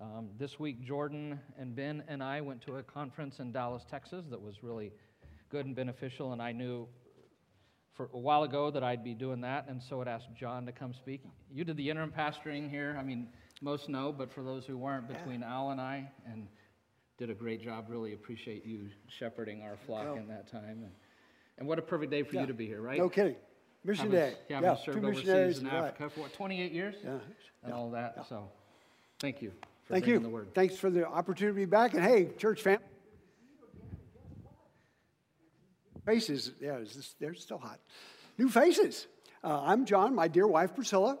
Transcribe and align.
Um, 0.00 0.30
this 0.38 0.58
week, 0.58 0.82
Jordan 0.82 1.38
and 1.58 1.76
Ben 1.76 2.02
and 2.08 2.22
I 2.22 2.40
went 2.40 2.62
to 2.62 2.76
a 2.76 2.82
conference 2.82 3.38
in 3.38 3.52
Dallas, 3.52 3.82
Texas 3.90 4.24
that 4.30 4.40
was 4.40 4.62
really 4.62 4.92
good 5.50 5.66
and 5.66 5.76
beneficial, 5.76 6.32
and 6.32 6.40
I 6.40 6.52
knew 6.52 6.88
for 7.92 8.08
a 8.14 8.18
while 8.18 8.44
ago 8.44 8.70
that 8.70 8.82
I'd 8.82 9.04
be 9.04 9.12
doing 9.12 9.42
that, 9.42 9.66
and 9.68 9.82
so 9.82 10.00
I'd 10.00 10.08
asked 10.08 10.28
John 10.34 10.64
to 10.64 10.72
come 10.72 10.94
speak. 10.94 11.22
You 11.52 11.64
did 11.64 11.76
the 11.76 11.90
interim 11.90 12.12
pastoring 12.16 12.70
here. 12.70 12.96
I 12.98 13.02
mean, 13.02 13.28
most 13.60 13.90
know, 13.90 14.10
but 14.10 14.32
for 14.32 14.42
those 14.42 14.64
who 14.64 14.78
weren't, 14.78 15.06
between 15.06 15.42
Al 15.42 15.70
and 15.70 15.80
I, 15.80 16.10
and 16.26 16.46
did 17.18 17.28
a 17.28 17.34
great 17.34 17.62
job. 17.62 17.84
Really 17.90 18.14
appreciate 18.14 18.64
you 18.64 18.88
shepherding 19.06 19.60
our 19.60 19.76
flock 19.84 20.16
in 20.16 20.26
that 20.28 20.50
time. 20.50 20.84
And, 20.84 20.92
and 21.58 21.68
what 21.68 21.78
a 21.78 21.82
perfect 21.82 22.10
day 22.10 22.22
for 22.22 22.36
Yeah. 22.36 22.40
you 22.42 22.46
to 22.46 22.54
be 22.54 22.66
here, 22.66 22.80
right? 22.80 22.96
No 22.96 23.10
kidding. 23.10 23.36
Mission 23.84 24.06
Having- 24.10 24.18
Day. 24.18 24.36
Yeah, 24.48 24.60
Yeah, 24.62 24.76
served 24.76 25.02
two 25.02 25.06
overseas 25.06 25.58
in 25.58 25.66
right. 25.66 25.74
Africa 25.74 26.08
for 26.08 26.20
what, 26.20 26.32
28 26.32 26.72
years? 26.72 26.94
Yeah. 27.04 27.18
And 27.64 27.74
all 27.74 27.90
that. 27.90 28.26
So 28.26 28.50
thank 29.18 29.42
you 29.42 29.52
Thank 29.90 30.06
you. 30.06 30.46
Thanks 30.54 30.76
for 30.76 30.88
the 30.88 31.04
opportunity 31.04 31.62
to 31.62 31.66
be 31.66 31.68
back. 31.68 31.94
And 31.94 32.04
hey, 32.04 32.30
church 32.38 32.62
family. 32.62 32.84
Faces, 36.06 36.52
yeah, 36.60 36.76
is 36.76 36.94
this, 36.94 37.14
they're 37.18 37.34
still 37.34 37.58
hot. 37.58 37.80
New 38.38 38.48
faces. 38.48 39.08
Uh, 39.42 39.60
I'm 39.62 39.84
John, 39.84 40.14
my 40.14 40.28
dear 40.28 40.46
wife 40.46 40.76
Priscilla. 40.76 41.18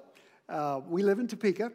Uh, 0.48 0.80
we 0.86 1.02
live 1.02 1.18
in 1.18 1.26
Topeka, 1.26 1.72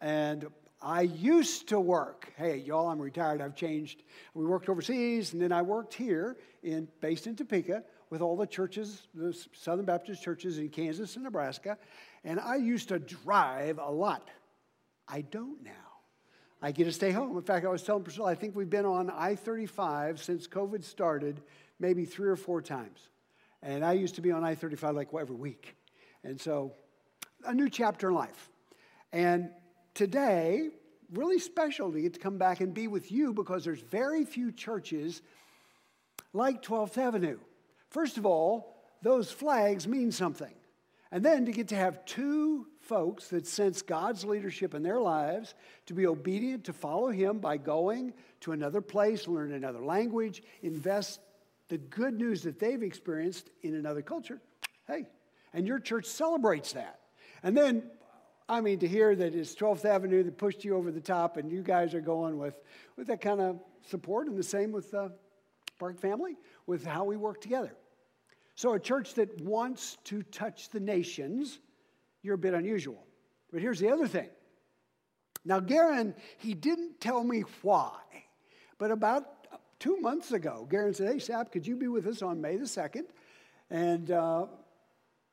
and 0.00 0.46
I 0.80 1.02
used 1.02 1.68
to 1.70 1.80
work. 1.80 2.32
Hey, 2.36 2.58
y'all, 2.58 2.88
I'm 2.88 3.00
retired. 3.00 3.40
I've 3.40 3.56
changed. 3.56 4.04
We 4.32 4.46
worked 4.46 4.68
overseas, 4.68 5.32
and 5.32 5.42
then 5.42 5.50
I 5.50 5.62
worked 5.62 5.94
here, 5.94 6.36
in 6.62 6.86
based 7.00 7.26
in 7.26 7.34
Topeka, 7.34 7.82
with 8.10 8.22
all 8.22 8.36
the 8.36 8.46
churches, 8.46 9.08
the 9.14 9.36
Southern 9.52 9.84
Baptist 9.84 10.22
churches 10.22 10.58
in 10.58 10.68
Kansas 10.68 11.16
and 11.16 11.24
Nebraska. 11.24 11.76
And 12.22 12.38
I 12.38 12.54
used 12.56 12.88
to 12.90 13.00
drive 13.00 13.78
a 13.78 13.90
lot. 13.90 14.30
I 15.08 15.22
don't 15.22 15.62
now. 15.64 15.72
I 16.62 16.72
get 16.72 16.84
to 16.84 16.92
stay 16.92 17.10
home. 17.10 17.36
In 17.36 17.42
fact, 17.42 17.66
I 17.66 17.68
was 17.68 17.82
telling 17.82 18.02
Priscilla, 18.02 18.30
I 18.30 18.34
think 18.34 18.56
we've 18.56 18.70
been 18.70 18.86
on 18.86 19.10
I 19.10 19.34
35 19.34 20.22
since 20.22 20.46
COVID 20.46 20.84
started, 20.84 21.42
maybe 21.78 22.04
three 22.04 22.28
or 22.28 22.36
four 22.36 22.62
times. 22.62 23.08
And 23.62 23.84
I 23.84 23.92
used 23.92 24.14
to 24.14 24.20
be 24.20 24.30
on 24.30 24.44
I 24.44 24.54
35 24.54 24.94
like 24.94 25.08
every 25.18 25.36
week. 25.36 25.76
And 26.24 26.40
so, 26.40 26.72
a 27.44 27.54
new 27.54 27.68
chapter 27.68 28.08
in 28.08 28.14
life. 28.14 28.50
And 29.12 29.50
today, 29.94 30.70
really 31.12 31.38
special 31.38 31.92
to 31.92 32.00
get 32.00 32.14
to 32.14 32.20
come 32.20 32.38
back 32.38 32.60
and 32.60 32.72
be 32.72 32.88
with 32.88 33.12
you 33.12 33.32
because 33.32 33.64
there's 33.64 33.80
very 33.80 34.24
few 34.24 34.50
churches 34.50 35.22
like 36.32 36.62
12th 36.62 36.98
Avenue. 36.98 37.38
First 37.90 38.16
of 38.16 38.26
all, 38.26 38.76
those 39.02 39.30
flags 39.30 39.86
mean 39.86 40.10
something. 40.10 40.52
And 41.12 41.24
then 41.24 41.46
to 41.46 41.52
get 41.52 41.68
to 41.68 41.76
have 41.76 42.04
two 42.04 42.66
folks 42.86 43.28
that 43.28 43.46
sense 43.46 43.82
God's 43.82 44.24
leadership 44.24 44.74
in 44.74 44.82
their 44.82 45.00
lives, 45.00 45.54
to 45.86 45.94
be 45.94 46.06
obedient, 46.06 46.64
to 46.64 46.72
follow 46.72 47.08
Him 47.08 47.38
by 47.38 47.56
going 47.56 48.14
to 48.40 48.52
another 48.52 48.80
place, 48.80 49.28
learn 49.28 49.52
another 49.52 49.84
language, 49.84 50.42
invest 50.62 51.20
the 51.68 51.78
good 51.78 52.14
news 52.14 52.42
that 52.42 52.58
they've 52.58 52.82
experienced 52.82 53.50
in 53.62 53.74
another 53.74 54.02
culture. 54.02 54.40
Hey, 54.86 55.06
and 55.52 55.66
your 55.66 55.78
church 55.78 56.06
celebrates 56.06 56.72
that. 56.72 57.00
And 57.42 57.56
then, 57.56 57.90
I 58.48 58.60
mean, 58.60 58.78
to 58.78 58.88
hear 58.88 59.14
that 59.16 59.34
it's 59.34 59.54
12th 59.54 59.84
Avenue 59.84 60.22
that 60.22 60.38
pushed 60.38 60.64
you 60.64 60.76
over 60.76 60.92
the 60.92 61.00
top 61.00 61.36
and 61.36 61.50
you 61.50 61.62
guys 61.62 61.94
are 61.94 62.00
going 62.00 62.38
with, 62.38 62.54
with 62.96 63.08
that 63.08 63.20
kind 63.20 63.40
of 63.40 63.58
support, 63.86 64.28
and 64.28 64.36
the 64.36 64.42
same 64.42 64.72
with 64.72 64.90
the 64.90 65.12
Park 65.78 65.98
Family, 65.98 66.36
with 66.66 66.84
how 66.84 67.04
we 67.04 67.16
work 67.16 67.40
together. 67.40 67.74
So, 68.54 68.72
a 68.72 68.80
church 68.80 69.14
that 69.14 69.40
wants 69.42 69.98
to 70.04 70.22
touch 70.22 70.70
the 70.70 70.80
nations, 70.80 71.58
you're 72.26 72.34
a 72.34 72.38
bit 72.38 72.54
unusual. 72.54 73.06
But 73.52 73.62
here's 73.62 73.78
the 73.78 73.90
other 73.90 74.08
thing. 74.08 74.28
Now, 75.44 75.60
Garen, 75.60 76.14
he 76.38 76.54
didn't 76.54 77.00
tell 77.00 77.22
me 77.22 77.44
why, 77.62 78.00
but 78.78 78.90
about 78.90 79.24
two 79.78 79.98
months 80.00 80.32
ago, 80.32 80.66
Garen 80.68 80.92
said, 80.92 81.12
Hey, 81.12 81.20
Sap, 81.20 81.52
could 81.52 81.64
you 81.64 81.76
be 81.76 81.86
with 81.86 82.06
us 82.08 82.20
on 82.20 82.40
May 82.40 82.56
the 82.56 82.64
2nd? 82.64 83.04
And 83.70 84.10
uh, 84.10 84.46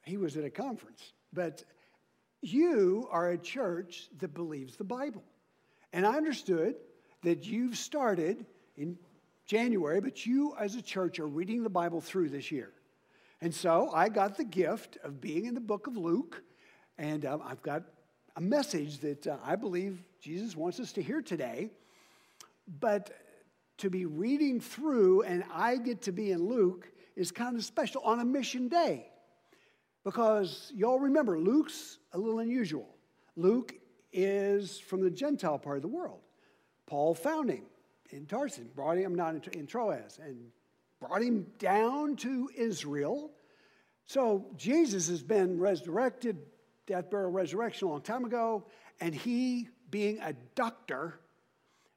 he 0.05 0.17
was 0.17 0.37
at 0.37 0.43
a 0.43 0.51
conference. 0.51 1.13
But 1.33 1.63
you 2.41 3.07
are 3.11 3.31
a 3.31 3.37
church 3.37 4.09
that 4.19 4.35
believes 4.35 4.75
the 4.75 4.83
Bible. 4.83 5.23
And 5.93 6.05
I 6.05 6.15
understood 6.15 6.75
that 7.23 7.45
you've 7.45 7.77
started 7.77 8.45
in 8.77 8.97
January, 9.45 9.99
but 9.99 10.25
you 10.25 10.55
as 10.59 10.75
a 10.75 10.81
church 10.81 11.19
are 11.19 11.27
reading 11.27 11.63
the 11.63 11.69
Bible 11.69 12.01
through 12.01 12.29
this 12.29 12.51
year. 12.51 12.71
And 13.41 13.53
so 13.53 13.89
I 13.93 14.09
got 14.09 14.37
the 14.37 14.43
gift 14.43 14.97
of 15.03 15.19
being 15.19 15.45
in 15.45 15.53
the 15.53 15.59
book 15.59 15.87
of 15.87 15.97
Luke, 15.97 16.43
and 16.97 17.25
um, 17.25 17.41
I've 17.43 17.61
got 17.61 17.83
a 18.35 18.41
message 18.41 18.99
that 18.99 19.27
uh, 19.27 19.37
I 19.43 19.55
believe 19.55 20.01
Jesus 20.21 20.55
wants 20.55 20.79
us 20.79 20.91
to 20.93 21.01
hear 21.01 21.21
today. 21.21 21.69
But 22.79 23.11
to 23.79 23.89
be 23.89 24.05
reading 24.05 24.59
through, 24.59 25.23
and 25.23 25.43
I 25.53 25.77
get 25.77 26.03
to 26.03 26.11
be 26.11 26.31
in 26.31 26.47
Luke, 26.47 26.89
is 27.15 27.31
kind 27.31 27.55
of 27.55 27.63
special 27.63 28.01
on 28.03 28.19
a 28.19 28.25
mission 28.25 28.67
day. 28.67 29.07
Because 30.03 30.71
y'all 30.75 30.99
remember, 30.99 31.39
Luke's 31.39 31.97
a 32.11 32.17
little 32.17 32.39
unusual. 32.39 32.87
Luke 33.35 33.73
is 34.11 34.79
from 34.79 35.01
the 35.01 35.09
Gentile 35.09 35.57
part 35.57 35.77
of 35.77 35.81
the 35.81 35.87
world. 35.87 36.19
Paul 36.85 37.13
found 37.15 37.49
him 37.49 37.63
in 38.11 38.25
Tarsus, 38.25 38.67
brought 38.67 38.97
him, 38.97 39.15
not 39.15 39.35
in, 39.35 39.59
in 39.59 39.67
Troas, 39.67 40.19
and 40.23 40.37
brought 40.99 41.21
him 41.21 41.47
down 41.57 42.15
to 42.17 42.49
Israel. 42.55 43.31
So 44.05 44.45
Jesus 44.55 45.07
has 45.07 45.23
been 45.23 45.59
resurrected, 45.59 46.37
death, 46.85 47.09
burial, 47.09 47.31
resurrection 47.31 47.87
a 47.87 47.91
long 47.91 48.01
time 48.01 48.25
ago, 48.25 48.65
and 48.99 49.13
he, 49.13 49.69
being 49.89 50.19
a 50.19 50.33
doctor, 50.55 51.19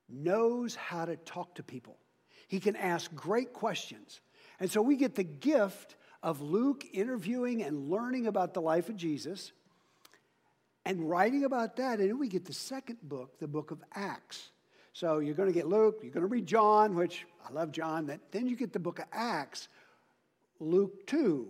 knows 0.08 0.74
how 0.74 1.04
to 1.04 1.16
talk 1.16 1.54
to 1.56 1.62
people. 1.62 1.98
He 2.48 2.60
can 2.60 2.76
ask 2.76 3.12
great 3.14 3.52
questions. 3.52 4.20
And 4.60 4.70
so 4.70 4.80
we 4.80 4.96
get 4.96 5.14
the 5.14 5.25
gift 5.25 5.96
of 6.22 6.41
Luke 6.41 6.84
interviewing 6.92 7.62
and 7.62 7.91
learning 7.91 8.26
about 8.26 8.54
the 8.54 8.60
life 8.60 8.88
of 8.88 8.96
Jesus 8.96 9.52
and 10.84 11.08
writing 11.08 11.44
about 11.44 11.76
that. 11.76 11.98
And 11.98 12.08
then 12.08 12.19
we 12.19 12.28
get 12.28 12.44
the 12.44 12.52
second 12.52 12.98
book, 13.02 13.38
the 13.38 13.48
book 13.48 13.70
of 13.70 13.82
Acts. 13.94 14.50
So 14.92 15.19
you're 15.19 15.34
going 15.34 15.48
to 15.48 15.54
get 15.54 15.66
Luke, 15.66 15.98
you're 16.02 16.12
going 16.12 16.22
to 16.22 16.28
read 16.28 16.46
John, 16.46 16.94
which 16.94 17.26
I 17.46 17.52
love 17.52 17.70
John. 17.70 18.06
That, 18.06 18.20
then 18.32 18.46
you 18.46 18.56
get 18.56 18.72
the 18.72 18.78
book 18.78 19.00
of 19.00 19.06
Acts, 19.12 19.69
Luke 20.58 21.06
2, 21.06 21.48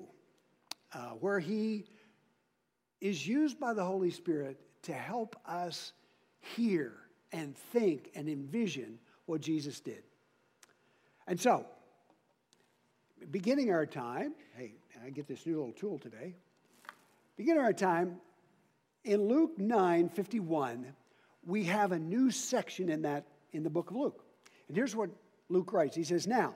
uh, 0.94 0.98
where 1.20 1.38
he 1.38 1.84
is 3.00 3.26
used 3.26 3.58
by 3.58 3.74
the 3.74 3.84
Holy 3.84 4.10
Spirit 4.10 4.58
to 4.82 4.92
help 4.92 5.36
us 5.46 5.92
hear 6.38 6.94
and 7.32 7.56
think 7.56 8.10
and 8.14 8.28
envision 8.28 8.98
what 9.26 9.40
Jesus 9.40 9.80
did. 9.80 10.02
And 11.26 11.40
so, 11.40 11.66
beginning 13.30 13.70
our 13.72 13.86
time, 13.86 14.34
hey, 14.56 14.72
I 15.04 15.10
get 15.10 15.26
this 15.26 15.44
new 15.46 15.56
little 15.56 15.72
tool 15.72 15.98
today. 15.98 16.34
Beginning 17.36 17.62
our 17.62 17.72
time, 17.72 18.16
in 19.04 19.28
Luke 19.28 19.58
9 19.58 20.08
51, 20.08 20.86
we 21.44 21.64
have 21.64 21.92
a 21.92 21.98
new 21.98 22.30
section 22.30 22.88
in 22.88 23.02
that 23.02 23.26
in 23.52 23.62
the 23.62 23.70
book 23.70 23.90
of 23.90 23.96
Luke. 23.96 24.24
And 24.68 24.76
here's 24.76 24.96
what 24.96 25.10
Luke 25.48 25.72
writes. 25.72 25.96
He 25.96 26.04
says, 26.04 26.26
Now, 26.26 26.54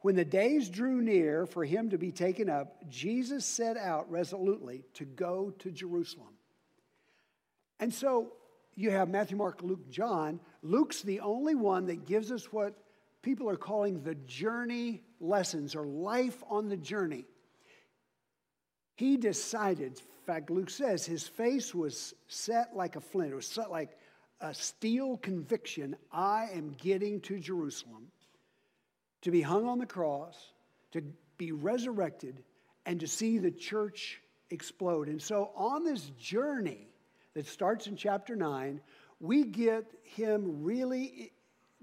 when 0.00 0.14
the 0.14 0.24
days 0.24 0.68
drew 0.68 1.00
near 1.00 1.44
for 1.46 1.64
him 1.64 1.90
to 1.90 1.98
be 1.98 2.12
taken 2.12 2.48
up, 2.48 2.88
Jesus 2.88 3.44
set 3.44 3.76
out 3.76 4.10
resolutely 4.10 4.84
to 4.94 5.04
go 5.04 5.52
to 5.58 5.70
Jerusalem. 5.70 6.34
And 7.80 7.92
so 7.92 8.32
you 8.76 8.90
have 8.90 9.08
Matthew, 9.08 9.36
Mark, 9.36 9.62
Luke, 9.62 9.90
John. 9.90 10.38
Luke's 10.62 11.02
the 11.02 11.20
only 11.20 11.56
one 11.56 11.86
that 11.86 12.06
gives 12.06 12.30
us 12.30 12.52
what 12.52 12.74
people 13.22 13.48
are 13.50 13.56
calling 13.56 14.02
the 14.02 14.14
journey 14.14 15.02
lessons 15.20 15.74
or 15.74 15.84
life 15.84 16.42
on 16.48 16.68
the 16.68 16.76
journey. 16.76 17.24
He 18.94 19.16
decided, 19.16 19.92
in 19.98 20.24
fact, 20.26 20.50
Luke 20.50 20.70
says 20.70 21.04
his 21.04 21.26
face 21.26 21.74
was 21.74 22.14
set 22.28 22.76
like 22.76 22.94
a 22.94 23.00
flint. 23.00 23.32
It 23.32 23.36
was 23.36 23.46
set 23.46 23.70
like 23.70 23.96
a 24.40 24.54
steel 24.54 25.16
conviction 25.16 25.96
I 26.12 26.48
am 26.54 26.70
getting 26.78 27.20
to 27.22 27.40
Jerusalem 27.40 28.12
to 29.22 29.30
be 29.30 29.40
hung 29.40 29.66
on 29.66 29.78
the 29.78 29.86
cross, 29.86 30.36
to 30.92 31.02
be 31.36 31.52
resurrected, 31.52 32.42
and 32.86 33.00
to 33.00 33.06
see 33.06 33.38
the 33.38 33.50
church 33.50 34.20
explode. 34.50 35.08
And 35.08 35.20
so, 35.20 35.50
on 35.54 35.84
this 35.84 36.10
journey 36.18 36.88
that 37.34 37.46
starts 37.46 37.86
in 37.86 37.96
chapter 37.96 38.34
9, 38.34 38.80
we 39.20 39.44
get 39.44 39.84
him 40.02 40.62
really 40.62 41.32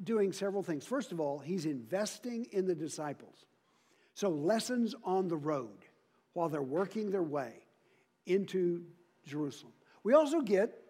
doing 0.04 0.32
several 0.32 0.64
things. 0.64 0.86
First 0.86 1.12
of 1.12 1.20
all, 1.20 1.40
he's 1.40 1.66
investing 1.66 2.48
in 2.52 2.66
the 2.66 2.76
disciples. 2.76 3.46
So, 4.14 4.30
lessons 4.30 4.96
on 5.04 5.28
the 5.28 5.38
road 5.38 5.86
while 6.34 6.50
they're 6.50 6.62
working 6.62 7.12
their 7.12 7.24
way 7.24 7.54
into 8.26 8.84
Jerusalem. 9.26 9.74
We 10.04 10.14
also 10.14 10.42
get 10.42 10.82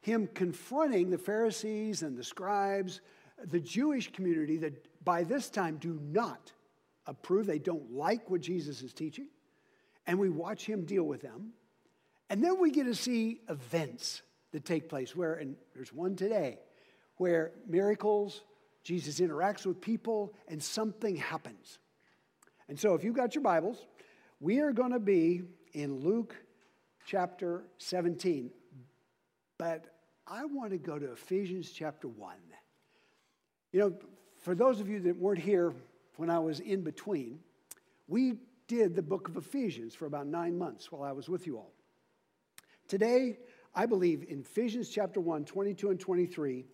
him 0.00 0.28
confronting 0.32 1.10
the 1.10 1.18
Pharisees 1.18 2.02
and 2.02 2.16
the 2.16 2.24
scribes, 2.24 3.00
the 3.44 3.60
Jewish 3.60 4.12
community 4.12 4.56
that 4.58 4.86
by 5.06 5.22
this 5.22 5.48
time 5.48 5.76
do 5.76 5.98
not 6.02 6.52
approve, 7.06 7.46
they 7.46 7.60
don't 7.60 7.92
like 7.92 8.28
what 8.28 8.40
Jesus 8.40 8.82
is 8.82 8.92
teaching. 8.92 9.28
And 10.06 10.18
we 10.18 10.28
watch 10.28 10.66
him 10.66 10.84
deal 10.84 11.04
with 11.04 11.22
them. 11.22 11.52
And 12.28 12.42
then 12.42 12.60
we 12.60 12.72
get 12.72 12.84
to 12.84 12.94
see 12.94 13.40
events 13.48 14.22
that 14.52 14.64
take 14.64 14.88
place 14.88 15.14
where, 15.14 15.34
and 15.34 15.54
there's 15.74 15.92
one 15.92 16.16
today, 16.16 16.58
where 17.18 17.52
miracles, 17.68 18.42
Jesus 18.82 19.20
interacts 19.20 19.64
with 19.64 19.80
people, 19.80 20.34
and 20.48 20.60
something 20.60 21.14
happens. 21.14 21.78
And 22.68 22.78
so, 22.78 22.94
if 22.94 23.04
you've 23.04 23.14
got 23.14 23.34
your 23.34 23.42
Bibles, 23.42 23.86
we 24.40 24.58
are 24.58 24.72
going 24.72 24.92
to 24.92 24.98
be 24.98 25.42
in 25.72 26.00
Luke 26.00 26.34
chapter 27.06 27.62
17. 27.78 28.50
But 29.56 29.86
I 30.26 30.44
want 30.46 30.72
to 30.72 30.78
go 30.78 30.98
to 30.98 31.12
Ephesians 31.12 31.70
chapter 31.70 32.08
1. 32.08 32.34
You 33.72 33.80
know, 33.80 33.92
for 34.46 34.54
those 34.54 34.78
of 34.78 34.88
you 34.88 35.00
that 35.00 35.16
weren't 35.16 35.40
here 35.40 35.74
when 36.18 36.30
I 36.30 36.38
was 36.38 36.60
in 36.60 36.82
between, 36.82 37.40
we 38.06 38.34
did 38.68 38.94
the 38.94 39.02
book 39.02 39.26
of 39.26 39.36
Ephesians 39.36 39.92
for 39.92 40.06
about 40.06 40.28
nine 40.28 40.56
months 40.56 40.92
while 40.92 41.02
I 41.02 41.10
was 41.10 41.28
with 41.28 41.48
you 41.48 41.56
all. 41.56 41.72
Today, 42.86 43.38
I 43.74 43.86
believe 43.86 44.24
in 44.28 44.42
Ephesians 44.42 44.88
chapter 44.88 45.18
1, 45.18 45.46
22 45.46 45.90
and 45.90 45.98
23, 45.98 46.64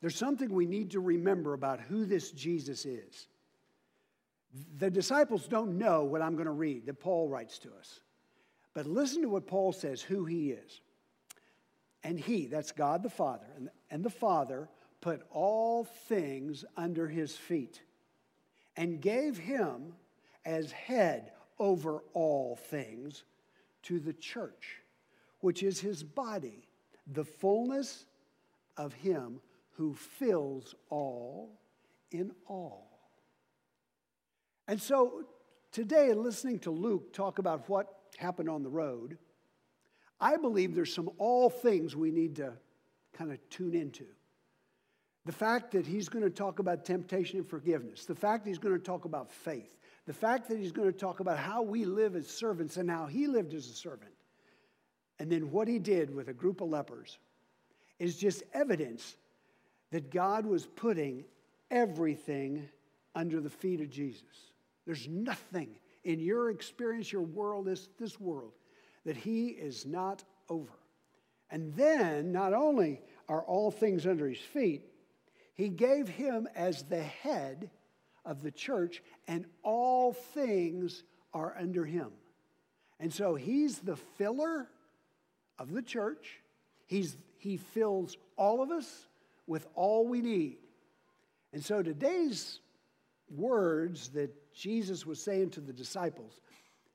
there's 0.00 0.16
something 0.16 0.52
we 0.52 0.66
need 0.66 0.90
to 0.90 0.98
remember 0.98 1.54
about 1.54 1.78
who 1.78 2.04
this 2.04 2.32
Jesus 2.32 2.84
is. 2.84 3.28
The 4.78 4.90
disciples 4.90 5.46
don't 5.46 5.78
know 5.78 6.02
what 6.02 6.20
I'm 6.20 6.34
going 6.34 6.46
to 6.46 6.50
read 6.50 6.84
that 6.86 6.98
Paul 6.98 7.28
writes 7.28 7.60
to 7.60 7.68
us. 7.78 8.00
But 8.74 8.86
listen 8.86 9.22
to 9.22 9.28
what 9.28 9.46
Paul 9.46 9.72
says 9.72 10.02
who 10.02 10.24
he 10.24 10.50
is. 10.50 10.80
And 12.02 12.18
he, 12.18 12.48
that's 12.48 12.72
God 12.72 13.04
the 13.04 13.08
Father, 13.08 13.46
and, 13.56 13.68
and 13.88 14.02
the 14.02 14.10
Father 14.10 14.68
put 15.04 15.20
all 15.30 15.84
things 15.84 16.64
under 16.78 17.06
his 17.06 17.36
feet 17.36 17.82
and 18.74 19.02
gave 19.02 19.36
him 19.36 19.92
as 20.46 20.72
head 20.72 21.30
over 21.58 22.02
all 22.14 22.56
things 22.56 23.24
to 23.82 24.00
the 24.00 24.14
church, 24.14 24.78
which 25.40 25.62
is 25.62 25.78
his 25.78 26.02
body, 26.02 26.66
the 27.06 27.22
fullness 27.22 28.06
of 28.78 28.94
him 28.94 29.40
who 29.72 29.92
fills 29.92 30.74
all 30.88 31.50
in 32.10 32.32
all. 32.46 32.88
And 34.66 34.80
so 34.80 35.24
today, 35.70 36.14
listening 36.14 36.60
to 36.60 36.70
Luke 36.70 37.12
talk 37.12 37.38
about 37.38 37.68
what 37.68 37.94
happened 38.16 38.48
on 38.48 38.62
the 38.62 38.70
road, 38.70 39.18
I 40.18 40.38
believe 40.38 40.74
there's 40.74 40.94
some 40.94 41.10
all 41.18 41.50
things 41.50 41.94
we 41.94 42.10
need 42.10 42.36
to 42.36 42.54
kind 43.12 43.30
of 43.30 43.38
tune 43.50 43.74
into. 43.74 44.06
The 45.26 45.32
fact 45.32 45.72
that 45.72 45.86
he's 45.86 46.08
going 46.08 46.24
to 46.24 46.30
talk 46.30 46.58
about 46.58 46.84
temptation 46.84 47.38
and 47.38 47.48
forgiveness, 47.48 48.04
the 48.04 48.14
fact 48.14 48.44
that 48.44 48.50
he's 48.50 48.58
going 48.58 48.76
to 48.76 48.82
talk 48.82 49.06
about 49.06 49.30
faith, 49.30 49.78
the 50.06 50.12
fact 50.12 50.48
that 50.48 50.58
he's 50.58 50.72
going 50.72 50.90
to 50.90 50.98
talk 50.98 51.20
about 51.20 51.38
how 51.38 51.62
we 51.62 51.84
live 51.84 52.14
as 52.14 52.28
servants 52.28 52.76
and 52.76 52.90
how 52.90 53.06
he 53.06 53.26
lived 53.26 53.54
as 53.54 53.68
a 53.68 53.72
servant, 53.72 54.12
and 55.18 55.30
then 55.30 55.50
what 55.50 55.66
he 55.66 55.78
did 55.78 56.14
with 56.14 56.28
a 56.28 56.34
group 56.34 56.60
of 56.60 56.68
lepers 56.68 57.18
is 57.98 58.16
just 58.16 58.42
evidence 58.52 59.16
that 59.92 60.10
God 60.10 60.44
was 60.44 60.66
putting 60.66 61.24
everything 61.70 62.68
under 63.14 63.40
the 63.40 63.50
feet 63.50 63.80
of 63.80 63.90
Jesus. 63.90 64.52
There's 64.84 65.08
nothing 65.08 65.76
in 66.02 66.20
your 66.20 66.50
experience, 66.50 67.12
your 67.12 67.22
world, 67.22 67.66
this, 67.66 67.88
this 67.98 68.20
world, 68.20 68.52
that 69.06 69.16
he 69.16 69.48
is 69.48 69.86
not 69.86 70.22
over. 70.48 70.72
And 71.50 71.74
then, 71.74 72.32
not 72.32 72.52
only 72.52 73.00
are 73.28 73.42
all 73.42 73.70
things 73.70 74.06
under 74.06 74.28
his 74.28 74.38
feet, 74.38 74.82
he 75.54 75.68
gave 75.68 76.08
him 76.08 76.48
as 76.54 76.82
the 76.82 77.02
head 77.02 77.70
of 78.24 78.42
the 78.42 78.50
church, 78.50 79.02
and 79.28 79.46
all 79.62 80.12
things 80.12 81.04
are 81.32 81.54
under 81.58 81.84
him. 81.84 82.10
And 82.98 83.12
so 83.12 83.34
he's 83.34 83.78
the 83.78 83.96
filler 83.96 84.68
of 85.58 85.72
the 85.72 85.82
church. 85.82 86.40
He's, 86.86 87.16
he 87.38 87.56
fills 87.56 88.16
all 88.36 88.62
of 88.62 88.70
us 88.70 89.06
with 89.46 89.66
all 89.74 90.06
we 90.06 90.20
need. 90.20 90.58
And 91.52 91.64
so 91.64 91.82
today's 91.82 92.60
words 93.30 94.08
that 94.10 94.30
Jesus 94.54 95.06
was 95.06 95.22
saying 95.22 95.50
to 95.50 95.60
the 95.60 95.72
disciples, 95.72 96.40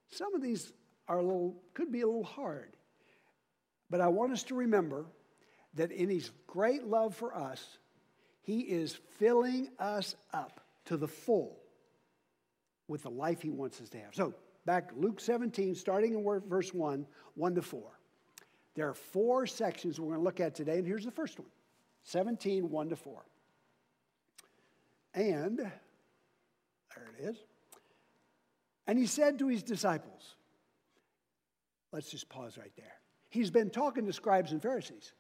some 0.10 0.34
of 0.34 0.42
these 0.42 0.74
are 1.08 1.20
a 1.20 1.24
little, 1.24 1.56
could 1.74 1.92
be 1.92 2.02
a 2.02 2.08
little 2.08 2.24
hard. 2.24 2.76
But 3.90 4.02
I 4.02 4.08
want 4.08 4.32
us 4.34 4.44
to 4.44 4.56
remember 4.56 5.06
that 5.76 5.92
in 5.92 6.10
his 6.10 6.32
great 6.48 6.84
love 6.84 7.16
for 7.16 7.36
us, 7.36 7.78
he 8.50 8.62
is 8.62 8.98
filling 9.20 9.70
us 9.78 10.16
up 10.34 10.60
to 10.86 10.98
the 10.98 11.08
full 11.08 11.56
with 12.88 13.04
the 13.04 13.10
life 13.10 13.44
he 13.44 13.52
wants 13.52 13.80
us 13.80 13.90
to 13.90 14.00
have. 14.00 14.16
So, 14.16 14.34
back 14.66 14.90
Luke 14.98 15.20
17, 15.20 15.76
starting 15.76 16.16
in 16.16 16.42
verse 16.48 16.74
1, 16.74 17.06
1 17.36 17.56
to 17.56 17.62
4. 17.62 17.84
There 18.74 18.90
are 18.90 18.96
four 18.96 19.46
sections 19.46 20.00
we're 20.00 20.08
going 20.08 20.18
to 20.18 20.24
look 20.24 20.40
at 20.40 20.56
today, 20.56 20.80
and 20.80 20.88
here's 20.88 21.06
the 21.06 21.12
first 21.12 21.38
one 21.38 21.48
17, 22.06 22.72
1 22.72 22.90
to 22.90 22.96
4. 22.96 23.22
And, 25.14 25.60
there 25.60 27.08
it 27.20 27.24
is. 27.24 27.38
And 28.88 28.98
he 28.98 29.06
said 29.06 29.38
to 29.40 29.48
his 29.48 29.62
disciples, 29.62 30.34
let's 31.92 32.10
just 32.10 32.30
pause 32.30 32.58
right 32.58 32.74
there. 32.78 32.94
He's 33.30 33.52
been 33.52 33.70
talking 33.70 34.08
to 34.08 34.14
scribes 34.14 34.54
and 34.54 34.60
Pharisees. 34.60 35.14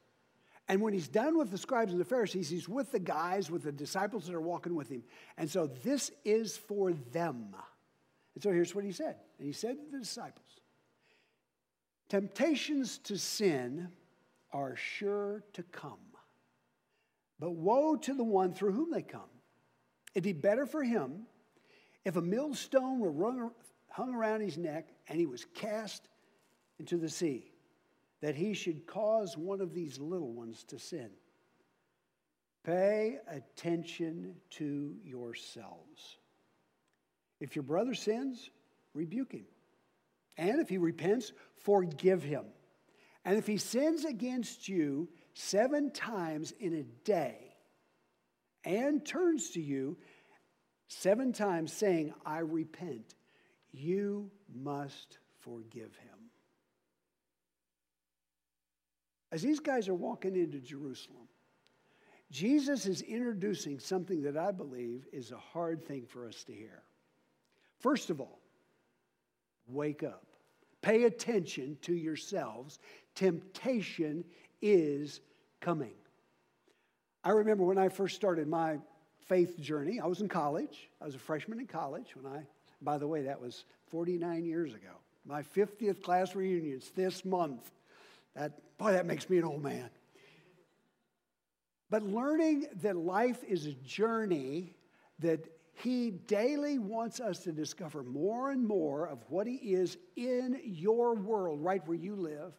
And 0.69 0.81
when 0.81 0.94
he's 0.94 1.07
done 1.07 1.36
with 1.36 1.50
the 1.50 1.57
scribes 1.57 1.92
and 1.92 2.00
the 2.00 2.06
Pharisees, 2.06 2.48
he's 2.48 2.69
with 2.69 2.92
the 2.92 3.00
guys, 3.00 3.50
with 3.50 3.63
the 3.63 3.71
disciples 3.71 4.27
that 4.27 4.36
are 4.36 4.42
walking 4.42 4.75
with 4.75 4.88
him. 4.88 5.04
And 5.36 5.50
so 5.50 5.66
this 5.66 6.12
is 6.24 6.56
for 6.56 6.94
them. 6.94 7.56
And 8.36 8.44
so 8.44 8.51
here's 8.51 8.75
what 8.75 8.83
he 8.83 8.92
said. 8.92 9.16
And 9.39 9.48
he 9.48 9.51
said 9.51 9.77
to 9.77 9.92
the 9.92 10.00
disciples 10.00 10.45
Temptations 12.07 13.00
to 13.00 13.18
sin 13.18 13.89
are 14.54 14.75
sure 14.75 15.44
to 15.54 15.63
come, 15.63 16.00
but 17.39 17.51
woe 17.51 17.95
to 17.95 18.13
the 18.13 18.24
one 18.24 18.54
through 18.54 18.74
whom 18.74 18.92
they 18.92 19.01
come. 19.01 19.22
It'd 20.13 20.24
be 20.24 20.33
better 20.33 20.68
for 20.68 20.83
him 20.83 21.25
if 22.06 22.15
a 22.15 22.22
millstone 22.22 23.00
were 23.00 23.51
hung 23.89 24.13
around 24.13 24.42
his 24.42 24.57
neck 24.57 24.89
and 25.07 25.19
he 25.19 25.25
was 25.25 25.45
cast 25.56 26.07
into 26.80 26.98
the 26.98 27.10
sea 27.10 27.51
that 28.21 28.36
he 28.36 28.54
should 28.54 28.86
cause 28.86 29.38
one 29.38 29.62
of 29.62 29.74
these 29.74 30.00
little 30.00 30.31
ones 30.31 30.63
to 30.66 30.80
sin. 30.80 31.10
Pay 32.63 33.18
attention 33.27 34.36
to 34.51 34.95
yourselves. 35.04 36.18
If 37.39 37.56
your 37.56 37.63
brother 37.63 37.94
sins, 37.94 38.50
rebuke 38.94 39.31
him. 39.31 39.45
And 40.38 40.60
if 40.60 40.69
he 40.69 40.77
repents, 40.77 41.31
forgive 41.56 42.24
him. 42.24 42.45
And 43.25 43.38
if 43.38 43.48
he 43.48 43.57
sins 43.57 44.06
against 44.06 44.68
you 44.68 45.10
seven 45.33 45.92
times 45.92 46.54
in 46.60 46.74
a 46.74 46.83
day 47.06 47.54
and 48.63 49.05
turns 49.05 49.51
to 49.51 49.62
you 49.62 49.98
seven 50.88 51.32
times 51.32 51.72
saying, 51.72 52.13
I 52.25 52.39
repent, 52.39 53.15
you 53.72 54.32
must 54.53 55.17
forgive 55.39 55.96
him. 55.96 56.19
As 59.31 59.41
these 59.41 59.59
guys 59.59 59.88
are 59.88 59.95
walking 59.95 60.36
into 60.36 60.59
Jerusalem, 60.59 61.27
Jesus 62.31 62.86
is 62.86 63.01
introducing 63.01 63.79
something 63.79 64.24
that 64.24 64.38
I 64.38 64.51
believe 64.51 65.07
is 65.12 65.31
a 65.31 65.38
hard 65.38 65.86
thing 65.86 66.05
for 66.07 66.27
us 66.27 66.43
to 66.45 66.53
hear. 66.53 66.83
First 67.79 68.09
of 68.09 68.19
all, 68.21 68.39
wake 69.67 70.03
up. 70.03 70.25
Pay 70.81 71.03
attention 71.03 71.77
to 71.81 71.93
yourselves. 71.93 72.79
Temptation 73.15 74.24
is 74.62 75.21
coming. 75.59 75.93
I 77.24 77.31
remember 77.31 77.63
when 77.63 77.77
I 77.77 77.89
first 77.89 78.15
started 78.15 78.48
my 78.48 78.77
faith 79.27 79.59
journey, 79.59 80.00
I 80.00 80.07
was 80.07 80.21
in 80.21 80.29
college. 80.29 80.89
I 81.01 81.05
was 81.05 81.15
a 81.15 81.19
freshman 81.19 81.59
in 81.59 81.67
college 81.67 82.15
when 82.15 82.31
I, 82.31 82.43
by 82.81 82.98
the 82.98 83.07
way, 83.07 83.24
that 83.24 83.39
was 83.39 83.65
49 83.91 84.45
years 84.45 84.74
ago. 84.74 84.93
My 85.25 85.43
50th 85.43 86.01
class 86.01 86.36
reunions 86.36 86.91
this 86.95 87.25
month. 87.25 87.71
That, 88.36 88.77
boy, 88.77 88.93
that 88.93 89.05
makes 89.05 89.29
me 89.29 89.38
an 89.38 89.43
old 89.43 89.63
man. 89.63 89.89
But 91.89 92.03
learning 92.03 92.67
that 92.81 92.95
life 92.95 93.43
is 93.43 93.65
a 93.65 93.74
journey 93.74 94.75
that 95.19 95.45
he 95.74 96.12
daily 96.12 96.77
wants 96.77 97.19
us 97.19 97.39
to 97.39 97.51
discover 97.51 98.03
more 98.03 98.51
and 98.51 98.65
more 98.65 99.07
of 99.07 99.19
what 99.29 99.48
he 99.48 99.55
is 99.55 99.98
in 100.15 100.59
your 100.63 101.15
world, 101.15 101.63
right 101.63 101.86
where 101.88 101.98
you 101.98 102.15
live, 102.15 102.53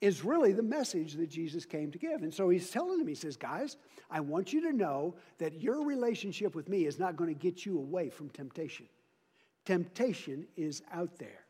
is 0.00 0.24
really 0.24 0.52
the 0.52 0.62
message 0.62 1.14
that 1.14 1.28
Jesus 1.28 1.64
came 1.64 1.90
to 1.92 1.98
give. 1.98 2.22
And 2.22 2.32
so 2.32 2.48
he's 2.48 2.70
telling 2.70 2.98
them, 2.98 3.06
he 3.06 3.14
says, 3.14 3.36
Guys, 3.36 3.76
I 4.10 4.20
want 4.20 4.52
you 4.52 4.60
to 4.62 4.72
know 4.72 5.14
that 5.38 5.60
your 5.60 5.84
relationship 5.84 6.54
with 6.54 6.68
me 6.68 6.86
is 6.86 6.98
not 6.98 7.16
going 7.16 7.32
to 7.32 7.38
get 7.38 7.64
you 7.64 7.78
away 7.78 8.10
from 8.10 8.28
temptation. 8.30 8.86
Temptation 9.64 10.46
is 10.56 10.82
out 10.92 11.18
there. 11.18 11.41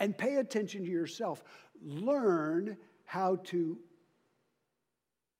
And 0.00 0.16
pay 0.16 0.36
attention 0.36 0.84
to 0.84 0.90
yourself 0.90 1.42
learn 1.82 2.76
how 3.04 3.36
to 3.36 3.78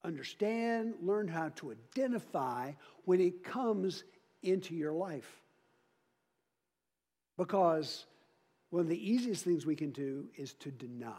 understand, 0.05 0.95
learn 1.03 1.29
how 1.29 1.50
to 1.57 1.73
identify 1.73 2.73
when 3.05 3.21
it 3.21 3.43
comes 3.43 4.05
into 4.43 4.75
your 4.75 4.93
life. 4.93 5.41
Because 7.37 8.07
one 8.71 8.83
of 8.83 8.88
the 8.88 9.11
easiest 9.11 9.45
things 9.45 9.67
we 9.67 9.77
can 9.77 9.91
do 9.91 10.29
is 10.37 10.55
to 10.55 10.71
deny. 10.71 11.12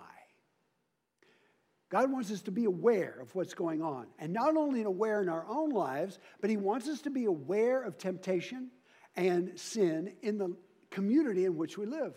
God 1.90 2.12
wants 2.12 2.32
us 2.32 2.42
to 2.44 2.52
be 2.52 2.66
aware 2.66 3.18
of 3.20 3.34
what's 3.34 3.56
going 3.56 3.82
on. 3.82 4.06
And 4.20 4.32
not 4.32 4.56
only 4.56 4.84
aware 4.84 5.22
in 5.22 5.30
our 5.30 5.46
own 5.48 5.72
lives, 5.72 6.20
but 6.40 6.50
He 6.50 6.58
wants 6.58 6.88
us 6.88 7.02
to 7.02 7.10
be 7.10 7.26
aware 7.26 7.82
of 7.82 7.98
temptation 7.98 8.70
and 9.16 9.60
sin 9.60 10.14
in 10.22 10.38
the 10.38 10.56
community 10.92 11.46
in 11.46 11.58
which 11.58 11.78
we 11.78 11.88
live. 11.88 12.14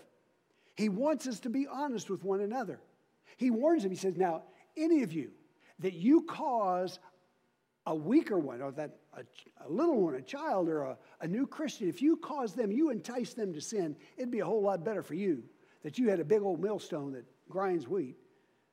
He 0.77 0.89
wants 0.89 1.27
us 1.27 1.41
to 1.41 1.51
be 1.51 1.67
honest 1.67 2.11
with 2.11 2.25
one 2.25 2.41
another. 2.41 2.81
He 3.37 3.51
warns 3.51 3.83
them, 3.83 3.93
He 3.93 3.99
says, 3.99 4.17
Now, 4.17 4.43
any 4.77 5.03
of 5.03 5.13
you 5.13 5.31
that 5.81 5.95
you 5.95 6.23
cause 6.23 6.99
a 7.87 7.95
weaker 7.95 8.39
one, 8.39 8.63
or 8.63 8.71
that 8.73 8.97
a, 9.13 9.23
a 9.67 9.69
little 9.69 10.01
one, 10.01 10.15
a 10.15 10.23
child, 10.23 10.69
or 10.69 10.83
a, 10.83 10.99
a 11.21 11.27
new 11.27 11.47
Christian, 11.47 11.89
if 11.89 12.01
you 12.01 12.17
cause 12.17 12.55
them, 12.55 12.71
you 12.71 12.91
entice 12.91 13.35
them 13.35 13.53
to 13.53 13.61
sin, 13.61 13.97
it'd 14.17 14.31
be 14.31 14.41
a 14.41 14.45
whole 14.45 14.63
lot 14.63 14.85
better 14.85 15.03
for 15.03 15.15
you 15.15 15.43
that 15.83 15.99
you 15.99 16.09
had 16.09 16.21
a 16.21 16.25
big 16.25 16.43
old 16.43 16.61
millstone 16.61 17.13
that 17.13 17.25
grinds 17.49 17.89
wheat 17.89 18.17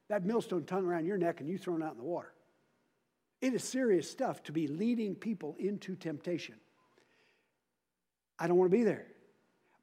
that 0.09 0.25
millstone 0.25 0.65
tongue 0.65 0.85
around 0.85 1.05
your 1.05 1.17
neck 1.17 1.39
and 1.39 1.49
you 1.49 1.57
thrown 1.57 1.81
out 1.81 1.91
in 1.91 1.97
the 1.97 2.03
water. 2.03 2.33
It 3.41 3.53
is 3.53 3.63
serious 3.63 4.09
stuff 4.09 4.43
to 4.43 4.51
be 4.51 4.67
leading 4.67 5.15
people 5.15 5.55
into 5.59 5.95
temptation. 5.95 6.55
I 8.37 8.47
don't 8.47 8.57
want 8.57 8.71
to 8.71 8.77
be 8.77 8.83
there, 8.83 9.05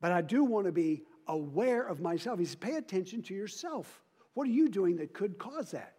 but 0.00 0.12
I 0.12 0.20
do 0.20 0.44
want 0.44 0.66
to 0.66 0.72
be 0.72 1.04
aware 1.28 1.86
of 1.86 2.00
myself. 2.00 2.38
He 2.38 2.44
says, 2.44 2.54
pay 2.54 2.76
attention 2.76 3.22
to 3.24 3.34
yourself. 3.34 4.02
What 4.34 4.46
are 4.48 4.52
you 4.52 4.68
doing 4.68 4.96
that 4.96 5.12
could 5.12 5.38
cause 5.38 5.70
that? 5.72 5.94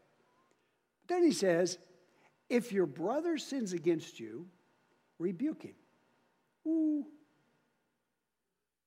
But 1.08 1.16
then 1.16 1.24
he 1.24 1.32
says, 1.32 1.78
if 2.50 2.72
your 2.72 2.86
brother 2.86 3.38
sins 3.38 3.74
against 3.74 4.20
you, 4.20 4.48
rebuke 5.20 5.64
him. 5.64 5.76
Ooh. 6.68 7.06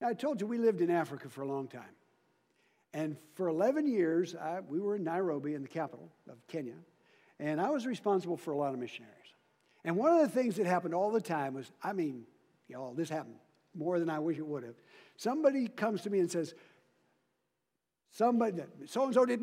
Now, 0.01 0.09
I 0.09 0.15
told 0.15 0.41
you 0.41 0.47
we 0.47 0.59
lived 0.59 0.81
in 0.81 0.91
Africa 0.91 1.29
for 1.29 1.43
a 1.43 1.47
long 1.47 1.69
time. 1.69 1.83
And 2.93 3.17
for 3.35 3.49
11 3.49 3.87
years, 3.87 4.35
I, 4.35 4.61
we 4.61 4.81
were 4.81 4.97
in 4.97 5.05
Nairobi, 5.05 5.55
in 5.55 5.63
the 5.63 5.69
capital 5.69 6.11
of 6.29 6.45
Kenya, 6.49 6.75
and 7.39 7.61
I 7.61 7.71
was 7.71 7.87
responsible 7.87 8.37
for 8.37 8.51
a 8.53 8.57
lot 8.57 8.75
of 8.75 8.81
missionaries. 8.81 9.17
And 9.85 9.97
one 9.97 10.13
of 10.13 10.21
the 10.21 10.29
things 10.29 10.57
that 10.57 10.67
happened 10.67 10.95
all 10.95 11.11
the 11.11 11.21
time 11.21 11.55
was 11.55 11.71
I 11.83 11.93
mean, 11.93 12.25
y'all, 12.69 12.93
this 12.95 13.09
happened 13.09 13.37
more 13.75 13.99
than 13.99 14.11
I 14.11 14.19
wish 14.19 14.39
it 14.39 14.47
would 14.47 14.65
have. 14.65 14.77
Somebody 15.17 15.69
comes 15.69 16.03
to 16.03 16.11
me 16.11 16.21
and 16.21 16.31
says, 16.31 16.55
Somebody, 18.13 18.63
so 18.87 19.05
and 19.05 19.15
so 19.15 19.25
did, 19.25 19.41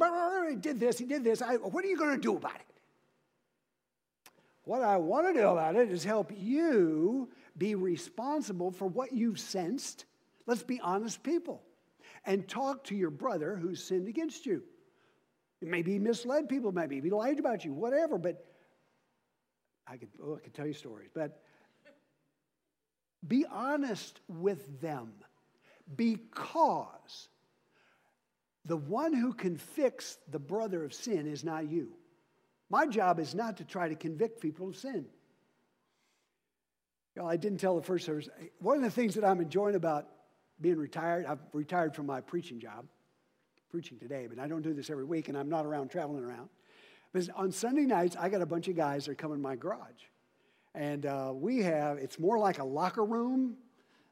did 0.61 0.79
this, 0.79 0.97
he 0.97 1.05
did 1.05 1.23
this. 1.23 1.41
I, 1.41 1.55
what 1.55 1.85
are 1.85 1.87
you 1.87 1.97
going 1.97 2.15
to 2.15 2.21
do 2.21 2.35
about 2.35 2.55
it? 2.55 2.67
What 4.65 4.81
I 4.81 4.97
want 4.97 5.27
to 5.27 5.33
do 5.33 5.47
about 5.47 5.77
it 5.77 5.89
is 5.89 6.03
help 6.03 6.33
you 6.35 7.29
be 7.57 7.75
responsible 7.75 8.71
for 8.71 8.85
what 8.85 9.13
you've 9.13 9.39
sensed. 9.39 10.03
Let's 10.45 10.63
be 10.63 10.81
honest 10.81 11.23
people 11.23 11.61
and 12.25 12.45
talk 12.47 12.83
to 12.85 12.95
your 12.95 13.09
brother 13.09 13.55
who's 13.55 13.81
sinned 13.81 14.09
against 14.09 14.45
you. 14.45 14.61
Maybe 15.61 15.93
he 15.93 15.99
misled 15.99 16.49
people, 16.49 16.71
maybe 16.71 16.99
he 16.99 17.09
lied 17.09 17.39
about 17.39 17.63
you, 17.63 17.73
whatever, 17.73 18.17
but 18.17 18.45
I 19.87 19.95
could, 19.95 20.09
oh, 20.21 20.35
I 20.35 20.39
could 20.39 20.53
tell 20.53 20.67
you 20.67 20.73
stories, 20.73 21.09
but 21.13 21.41
be 23.25 23.45
honest 23.45 24.19
with 24.27 24.81
them 24.81 25.13
because 25.95 27.29
the 28.65 28.77
one 28.77 29.13
who 29.13 29.33
can 29.33 29.57
fix 29.57 30.17
the 30.29 30.39
brother 30.39 30.83
of 30.83 30.93
sin 30.93 31.27
is 31.27 31.43
not 31.43 31.69
you. 31.69 31.93
My 32.69 32.85
job 32.85 33.19
is 33.19 33.33
not 33.33 33.57
to 33.57 33.63
try 33.63 33.87
to 33.87 33.95
convict 33.95 34.41
people 34.41 34.67
of 34.67 34.75
sin. 34.75 35.05
You 37.15 37.21
know, 37.21 37.27
I 37.27 37.37
didn't 37.37 37.59
tell 37.59 37.75
the 37.75 37.81
first 37.81 38.05
service. 38.05 38.27
One 38.59 38.77
of 38.77 38.83
the 38.83 38.91
things 38.91 39.15
that 39.15 39.23
I'm 39.23 39.39
enjoying 39.39 39.75
about 39.75 40.07
being 40.59 40.77
retired. 40.77 41.25
I've 41.25 41.39
retired 41.53 41.95
from 41.95 42.05
my 42.05 42.21
preaching 42.21 42.59
job, 42.59 42.85
preaching 43.69 43.99
today, 43.99 44.27
but 44.27 44.39
I 44.39 44.47
don't 44.47 44.61
do 44.61 44.73
this 44.73 44.89
every 44.89 45.05
week, 45.05 45.29
and 45.29 45.37
I'm 45.37 45.49
not 45.49 45.65
around 45.65 45.89
traveling 45.89 46.23
around. 46.23 46.49
But 47.13 47.29
on 47.35 47.51
Sunday 47.51 47.85
nights, 47.85 48.15
I 48.19 48.29
got 48.29 48.41
a 48.41 48.45
bunch 48.45 48.67
of 48.67 48.75
guys 48.75 49.05
that 49.05 49.17
come 49.17 49.33
in 49.33 49.41
my 49.41 49.55
garage. 49.55 50.03
And 50.77 51.07
uh, 51.07 51.31
we 51.33 51.63
have, 51.63 51.97
it's 51.97 52.19
more 52.19 52.37
like 52.37 52.59
a 52.59 52.63
locker 52.63 53.03
room 53.03 53.55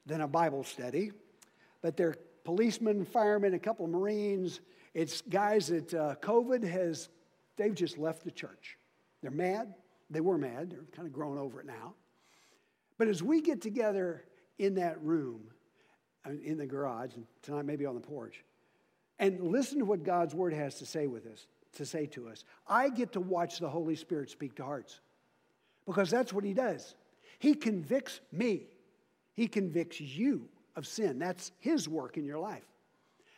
than 0.08 0.22
a 0.22 0.28
Bible 0.28 0.64
study, 0.64 1.12
but 1.84 1.96
they're 1.96 2.16
policemen, 2.44 3.06
firemen, 3.06 3.54
a 3.54 3.60
couple 3.60 3.86
of 3.86 3.92
Marines. 3.92 4.62
It's 4.96 5.22
guys 5.22 5.68
that 5.68 5.94
uh, 5.94 6.16
COVID 6.22 6.68
has, 6.68 7.10
they've 7.56 7.76
just 7.76 8.00
left 8.00 8.24
the 8.24 8.32
church. 8.32 8.80
They're 9.22 9.30
mad. 9.30 9.76
They 10.10 10.22
were 10.22 10.40
mad. 10.40 10.72
They're 10.72 10.86
kind 10.92 11.08
of 11.08 11.14
growing 11.14 11.38
over 11.38 11.60
it 11.60 11.68
now. 11.68 11.94
But 12.98 13.10
as 13.10 13.22
we 13.22 13.42
get 13.42 13.62
together 13.62 14.24
in 14.58 14.74
that 14.76 15.00
room, 15.04 15.42
in 16.44 16.58
the 16.58 16.66
garage, 16.66 17.14
and 17.14 17.26
tonight 17.44 17.66
maybe 17.66 17.86
on 17.86 17.94
the 17.94 18.02
porch, 18.02 18.44
and 19.20 19.40
listen 19.52 19.78
to 19.78 19.86
what 19.86 20.04
God's 20.04 20.34
word 20.34 20.54
has 20.54 20.80
to 20.80 20.88
say 20.88 21.06
with 21.06 21.28
us, 21.28 21.46
to 21.74 21.86
say 21.86 22.08
to 22.08 22.28
us. 22.28 22.44
I 22.68 22.90
get 22.90 23.12
to 23.14 23.20
watch 23.20 23.60
the 23.60 23.70
Holy 23.70 23.96
Spirit 23.96 24.32
speak 24.32 24.56
to 24.56 24.64
hearts 24.64 25.02
because 25.86 26.10
that's 26.10 26.34
what 26.34 26.44
he 26.44 26.54
does. 26.54 26.96
He 27.40 27.54
convicts 27.54 28.22
me. 28.32 28.68
He 29.34 29.48
convicts 29.48 30.00
you 30.00 30.48
of 30.76 30.88
sin. 30.88 31.20
That's 31.20 31.52
his 31.60 31.88
work 31.88 32.18
in 32.18 32.26
your 32.26 32.40
life. 32.40 32.66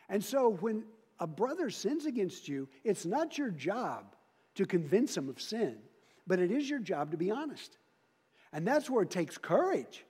And 0.09 0.23
so 0.23 0.49
when 0.49 0.83
a 1.19 1.27
brother 1.27 1.69
sins 1.69 2.05
against 2.05 2.47
you, 2.47 2.69
it's 2.83 3.05
not 3.05 3.37
your 3.37 3.49
job 3.49 4.15
to 4.55 4.65
convince 4.65 5.17
him 5.17 5.29
of 5.29 5.41
sin, 5.41 5.77
but 6.25 6.39
it 6.39 6.51
is 6.51 6.69
your 6.69 6.79
job 6.79 7.11
to 7.11 7.17
be 7.17 7.31
honest. 7.31 7.77
And 8.53 8.65
that's 8.65 8.89
where 8.89 9.03
it 9.03 9.09
takes 9.09 9.37
courage 9.37 10.05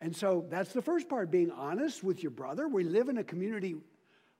and 0.00 0.16
so 0.16 0.46
that's 0.48 0.72
the 0.72 0.82
first 0.82 1.08
part 1.08 1.30
being 1.30 1.50
honest 1.50 2.02
with 2.02 2.22
your 2.22 2.30
brother. 2.30 2.68
We 2.68 2.84
live 2.84 3.08
in 3.08 3.18
a 3.18 3.24
community 3.24 3.76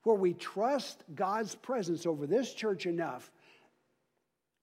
where 0.04 0.16
we 0.16 0.32
trust 0.32 1.04
God's 1.14 1.54
presence 1.54 2.06
over 2.06 2.26
this 2.26 2.54
church 2.54 2.86
enough 2.86 3.30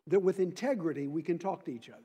that 0.08 0.20
with 0.20 0.40
integrity 0.40 1.08
we 1.08 1.22
can 1.22 1.38
talk 1.38 1.66
to 1.66 1.72
each 1.72 1.90
other. 1.90 2.02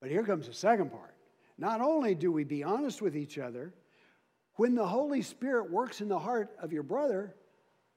But 0.00 0.10
here 0.10 0.24
comes 0.24 0.46
the 0.46 0.54
second 0.54 0.90
part. 0.90 1.14
Not 1.58 1.80
only 1.80 2.14
do 2.14 2.32
we 2.32 2.44
be 2.44 2.64
honest 2.64 3.02
with 3.02 3.16
each 3.16 3.38
other, 3.38 3.74
when 4.54 4.74
the 4.74 4.86
Holy 4.86 5.22
Spirit 5.22 5.70
works 5.70 6.00
in 6.00 6.08
the 6.08 6.18
heart 6.18 6.50
of 6.60 6.72
your 6.72 6.82
brother 6.82 7.34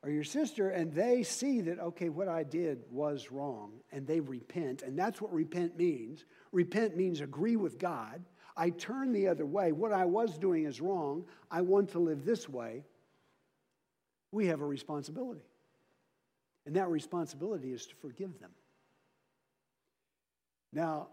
or 0.01 0.09
your 0.09 0.23
sister 0.23 0.69
and 0.69 0.91
they 0.91 1.23
see 1.23 1.61
that, 1.61 1.79
okay, 1.79 2.09
what 2.09 2.27
I 2.27 2.43
did 2.43 2.83
was 2.91 3.31
wrong, 3.31 3.71
and 3.91 4.05
they 4.05 4.19
repent, 4.19 4.81
and 4.81 4.99
that's 4.99 5.21
what 5.21 5.33
repent 5.33 5.77
means. 5.77 6.25
Repent 6.51 6.97
means 6.97 7.21
agree 7.21 7.55
with 7.55 7.79
God 7.79 8.23
I 8.55 8.69
turn 8.69 9.11
the 9.11 9.27
other 9.27 9.45
way. 9.45 9.71
What 9.71 9.91
I 9.91 10.05
was 10.05 10.37
doing 10.37 10.65
is 10.65 10.79
wrong. 10.79 11.25
I 11.49 11.61
want 11.61 11.89
to 11.89 11.99
live 11.99 12.23
this 12.23 12.47
way. 12.47 12.83
We 14.31 14.47
have 14.47 14.61
a 14.61 14.65
responsibility. 14.65 15.45
And 16.65 16.75
that 16.75 16.89
responsibility 16.89 17.73
is 17.73 17.85
to 17.87 17.95
forgive 17.95 18.39
them. 18.39 18.51
Now, 20.71 21.09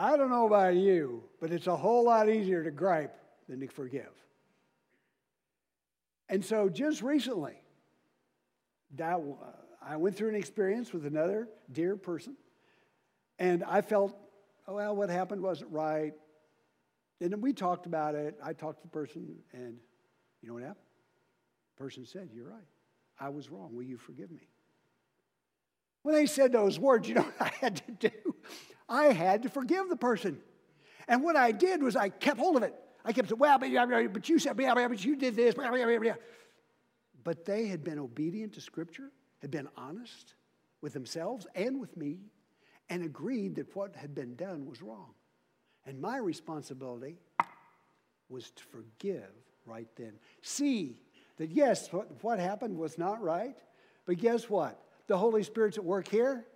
I 0.00 0.16
don't 0.16 0.30
know 0.30 0.46
about 0.46 0.76
you, 0.76 1.24
but 1.40 1.50
it's 1.50 1.66
a 1.66 1.74
whole 1.74 2.04
lot 2.04 2.28
easier 2.28 2.62
to 2.62 2.70
gripe 2.70 3.18
than 3.48 3.58
to 3.58 3.66
forgive. 3.66 4.12
And 6.28 6.44
so 6.44 6.68
just 6.68 7.02
recently, 7.02 7.60
that, 8.94 9.16
uh, 9.16 9.24
I 9.82 9.96
went 9.96 10.16
through 10.16 10.28
an 10.28 10.34
experience 10.36 10.92
with 10.92 11.04
another 11.04 11.48
dear 11.72 11.96
person, 11.96 12.36
and 13.40 13.64
I 13.64 13.80
felt, 13.80 14.16
oh, 14.68 14.76
well, 14.76 14.94
what 14.94 15.10
happened 15.10 15.42
wasn't 15.42 15.72
right. 15.72 16.12
And 17.20 17.32
then 17.32 17.40
we 17.40 17.52
talked 17.52 17.86
about 17.86 18.14
it. 18.14 18.38
I 18.40 18.52
talked 18.52 18.82
to 18.82 18.86
the 18.86 18.92
person, 18.92 19.34
and 19.52 19.78
you 20.42 20.48
know 20.48 20.54
what 20.54 20.62
happened? 20.62 20.86
The 21.76 21.82
person 21.82 22.06
said, 22.06 22.28
You're 22.32 22.48
right. 22.48 22.68
I 23.18 23.30
was 23.30 23.50
wrong. 23.50 23.74
Will 23.74 23.82
you 23.82 23.96
forgive 23.96 24.30
me? 24.30 24.46
When 26.02 26.14
they 26.14 26.26
said 26.26 26.52
those 26.52 26.78
words, 26.78 27.08
you 27.08 27.16
know 27.16 27.22
what 27.22 27.34
I 27.40 27.52
had 27.60 27.82
to 27.84 28.10
do? 28.10 28.34
I 28.88 29.06
had 29.06 29.42
to 29.42 29.48
forgive 29.48 29.88
the 29.88 29.96
person. 29.96 30.40
And 31.06 31.22
what 31.22 31.36
I 31.36 31.52
did 31.52 31.82
was 31.82 31.96
I 31.96 32.08
kept 32.08 32.38
hold 32.38 32.56
of 32.56 32.62
it. 32.62 32.74
I 33.04 33.12
kept 33.12 33.28
saying, 33.28 33.38
well, 33.38 33.58
but 33.58 34.28
you 34.28 34.38
said, 34.38 34.56
but 34.56 35.04
you 35.04 35.16
did 35.16 35.36
this. 35.36 35.54
But 37.24 37.44
they 37.44 37.66
had 37.66 37.84
been 37.84 37.98
obedient 37.98 38.54
to 38.54 38.60
Scripture, 38.60 39.10
had 39.40 39.50
been 39.50 39.68
honest 39.76 40.34
with 40.80 40.92
themselves 40.92 41.46
and 41.54 41.80
with 41.80 41.96
me, 41.96 42.20
and 42.90 43.02
agreed 43.02 43.56
that 43.56 43.74
what 43.74 43.96
had 43.96 44.14
been 44.14 44.34
done 44.36 44.66
was 44.66 44.80
wrong. 44.82 45.14
And 45.86 46.00
my 46.00 46.18
responsibility 46.18 47.18
was 48.28 48.50
to 48.50 48.62
forgive 48.64 49.30
right 49.64 49.88
then. 49.96 50.12
See 50.42 51.00
that, 51.38 51.50
yes, 51.50 51.88
what, 52.20 52.38
happened 52.38 52.76
was 52.76 52.98
not 52.98 53.22
right, 53.22 53.56
but 54.06 54.18
guess 54.18 54.50
what? 54.50 54.82
The 55.06 55.16
Holy 55.16 55.42
Spirit's 55.42 55.78
at 55.78 55.84
work 55.84 56.08
here. 56.08 56.46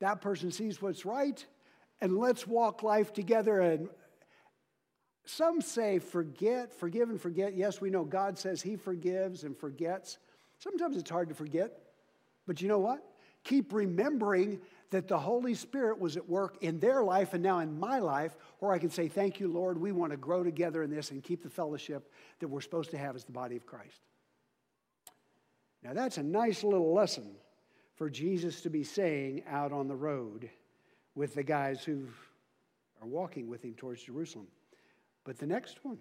That 0.00 0.20
person 0.20 0.50
sees 0.50 0.82
what's 0.82 1.06
right, 1.06 1.44
and 2.00 2.18
let's 2.18 2.46
walk 2.46 2.82
life 2.82 3.12
together. 3.12 3.60
And 3.60 3.88
some 5.24 5.60
say 5.60 5.98
forget, 5.98 6.72
forgive, 6.72 7.08
and 7.08 7.20
forget. 7.20 7.56
Yes, 7.56 7.80
we 7.80 7.90
know 7.90 8.04
God 8.04 8.38
says 8.38 8.62
He 8.62 8.76
forgives 8.76 9.44
and 9.44 9.56
forgets. 9.56 10.18
Sometimes 10.58 10.96
it's 10.96 11.10
hard 11.10 11.28
to 11.28 11.34
forget, 11.34 11.78
but 12.46 12.60
you 12.60 12.68
know 12.68 12.78
what? 12.78 13.02
Keep 13.44 13.72
remembering 13.72 14.60
that 14.90 15.08
the 15.08 15.18
Holy 15.18 15.54
Spirit 15.54 15.98
was 15.98 16.16
at 16.16 16.28
work 16.28 16.56
in 16.62 16.78
their 16.78 17.02
life 17.02 17.34
and 17.34 17.42
now 17.42 17.58
in 17.58 17.78
my 17.78 17.98
life, 17.98 18.36
where 18.60 18.72
I 18.72 18.78
can 18.78 18.90
say, 18.90 19.08
Thank 19.08 19.40
you, 19.40 19.48
Lord. 19.48 19.78
We 19.78 19.92
want 19.92 20.12
to 20.12 20.16
grow 20.16 20.42
together 20.44 20.82
in 20.82 20.90
this 20.90 21.10
and 21.10 21.22
keep 21.22 21.42
the 21.42 21.50
fellowship 21.50 22.12
that 22.40 22.48
we're 22.48 22.60
supposed 22.60 22.90
to 22.90 22.98
have 22.98 23.16
as 23.16 23.24
the 23.24 23.32
body 23.32 23.56
of 23.56 23.66
Christ. 23.66 24.00
Now, 25.82 25.92
that's 25.92 26.18
a 26.18 26.22
nice 26.22 26.64
little 26.64 26.92
lesson 26.92 27.36
for 27.96 28.10
Jesus 28.10 28.60
to 28.62 28.70
be 28.70 28.84
saying 28.84 29.42
out 29.48 29.72
on 29.72 29.88
the 29.88 29.96
road 29.96 30.48
with 31.14 31.34
the 31.34 31.42
guys 31.42 31.82
who 31.82 32.06
are 33.00 33.08
walking 33.08 33.48
with 33.48 33.64
him 33.64 33.74
towards 33.74 34.02
Jerusalem. 34.02 34.46
But 35.24 35.38
the 35.38 35.46
next 35.46 35.78
one, 35.82 35.98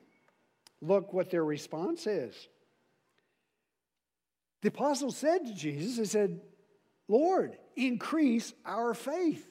look 0.82 1.14
what 1.14 1.32
their 1.32 1.44
response 1.44 2.06
is. 2.06 2.48
The 4.62 4.68
apostles 4.68 5.18
said 5.18 5.46
to 5.46 5.54
Jesus, 5.54 5.98
They 5.98 6.06
said, 6.06 6.42
Lord, 7.08 7.58
increase 7.76 8.54
our 8.66 8.94
faith. 8.94 9.48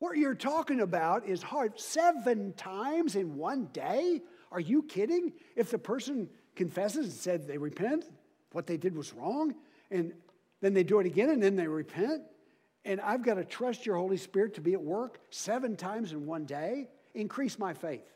What 0.00 0.16
you're 0.16 0.34
talking 0.34 0.80
about 0.80 1.26
is 1.26 1.42
hard. 1.42 1.78
Seven 1.78 2.52
times 2.54 3.14
in 3.14 3.36
one 3.36 3.66
day? 3.72 4.20
Are 4.50 4.60
you 4.60 4.82
kidding? 4.82 5.32
If 5.54 5.70
the 5.70 5.78
person 5.78 6.28
confesses 6.56 7.06
and 7.06 7.14
said 7.14 7.46
they 7.46 7.58
repent, 7.58 8.06
what 8.50 8.66
they 8.66 8.76
did 8.76 8.96
was 8.96 9.14
wrong, 9.14 9.54
and 9.90 10.12
then 10.62 10.72
they 10.72 10.84
do 10.84 11.00
it 11.00 11.06
again 11.06 11.28
and 11.28 11.42
then 11.42 11.56
they 11.56 11.66
repent, 11.66 12.22
and 12.86 13.00
I've 13.00 13.22
got 13.22 13.34
to 13.34 13.44
trust 13.44 13.84
your 13.84 13.96
Holy 13.96 14.16
Spirit 14.16 14.54
to 14.54 14.62
be 14.62 14.72
at 14.72 14.80
work 14.80 15.20
seven 15.28 15.76
times 15.76 16.12
in 16.12 16.24
one 16.24 16.46
day, 16.46 16.88
increase 17.14 17.58
my 17.58 17.74
faith. 17.74 18.08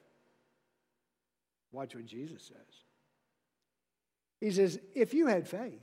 Watch 1.72 1.94
what 1.94 2.06
Jesus 2.06 2.42
says. 2.44 2.56
He 4.40 4.50
says, 4.50 4.78
if 4.94 5.12
you 5.12 5.26
had 5.26 5.46
faith, 5.46 5.82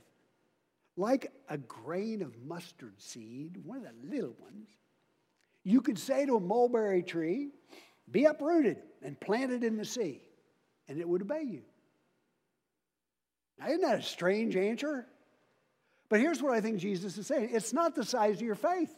like 0.96 1.32
a 1.48 1.58
grain 1.58 2.22
of 2.22 2.36
mustard 2.46 3.00
seed, 3.00 3.58
one 3.64 3.78
of 3.78 3.84
the 3.84 4.14
little 4.14 4.34
ones, 4.40 4.68
you 5.64 5.80
could 5.80 5.98
say 5.98 6.24
to 6.26 6.36
a 6.36 6.40
mulberry 6.40 7.02
tree, 7.02 7.50
Be 8.10 8.24
uprooted 8.24 8.78
and 9.02 9.18
planted 9.20 9.64
in 9.64 9.76
the 9.76 9.84
sea, 9.84 10.22
and 10.88 10.98
it 10.98 11.08
would 11.08 11.22
obey 11.22 11.42
you. 11.42 11.62
Now, 13.58 13.66
isn't 13.66 13.82
that 13.82 13.98
a 13.98 14.02
strange 14.02 14.56
answer? 14.56 15.06
But 16.14 16.20
here's 16.20 16.40
what 16.40 16.52
I 16.52 16.60
think 16.60 16.78
Jesus 16.78 17.18
is 17.18 17.26
saying 17.26 17.48
it's 17.52 17.72
not 17.72 17.96
the 17.96 18.04
size 18.04 18.36
of 18.36 18.42
your 18.42 18.54
faith. 18.54 18.94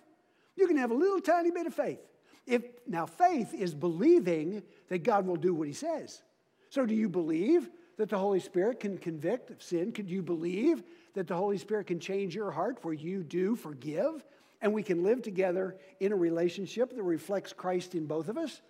You 0.55 0.67
can 0.67 0.77
have 0.77 0.91
a 0.91 0.95
little 0.95 1.19
tiny 1.19 1.51
bit 1.51 1.67
of 1.67 1.73
faith. 1.73 1.99
If, 2.47 2.63
now, 2.87 3.07
faith 3.07 3.55
is 3.55 3.75
believing 3.75 4.63
that 4.91 4.99
God 4.99 5.27
will 5.27 5.37
do 5.37 5.55
what 5.55 5.67
he 5.67 5.73
says. 5.73 6.23
So, 6.69 6.85
do 6.85 6.95
you 6.95 7.09
believe 7.09 7.71
that 7.97 8.11
the 8.11 8.19
Holy 8.19 8.39
Spirit 8.39 8.81
can 8.81 8.99
convict 8.99 9.51
of 9.51 9.63
sin? 9.63 9.93
Could 9.93 10.11
you 10.11 10.23
believe 10.23 10.83
that 11.15 11.27
the 11.27 11.35
Holy 11.35 11.57
Spirit 11.57 11.87
can 11.87 12.01
change 12.01 12.35
your 12.35 12.51
heart 12.51 12.81
where 12.83 12.93
you 12.93 13.23
do 13.23 13.57
forgive 13.57 14.23
and 14.61 14.75
we 14.75 14.83
can 14.83 15.03
live 15.03 15.23
together 15.23 15.79
in 16.01 16.13
a 16.13 16.17
relationship 16.17 16.95
that 16.95 17.03
reflects 17.03 17.55
Christ 17.55 17.95
in 17.95 18.05
both 18.05 18.29
of 18.29 18.37
us 18.37 18.61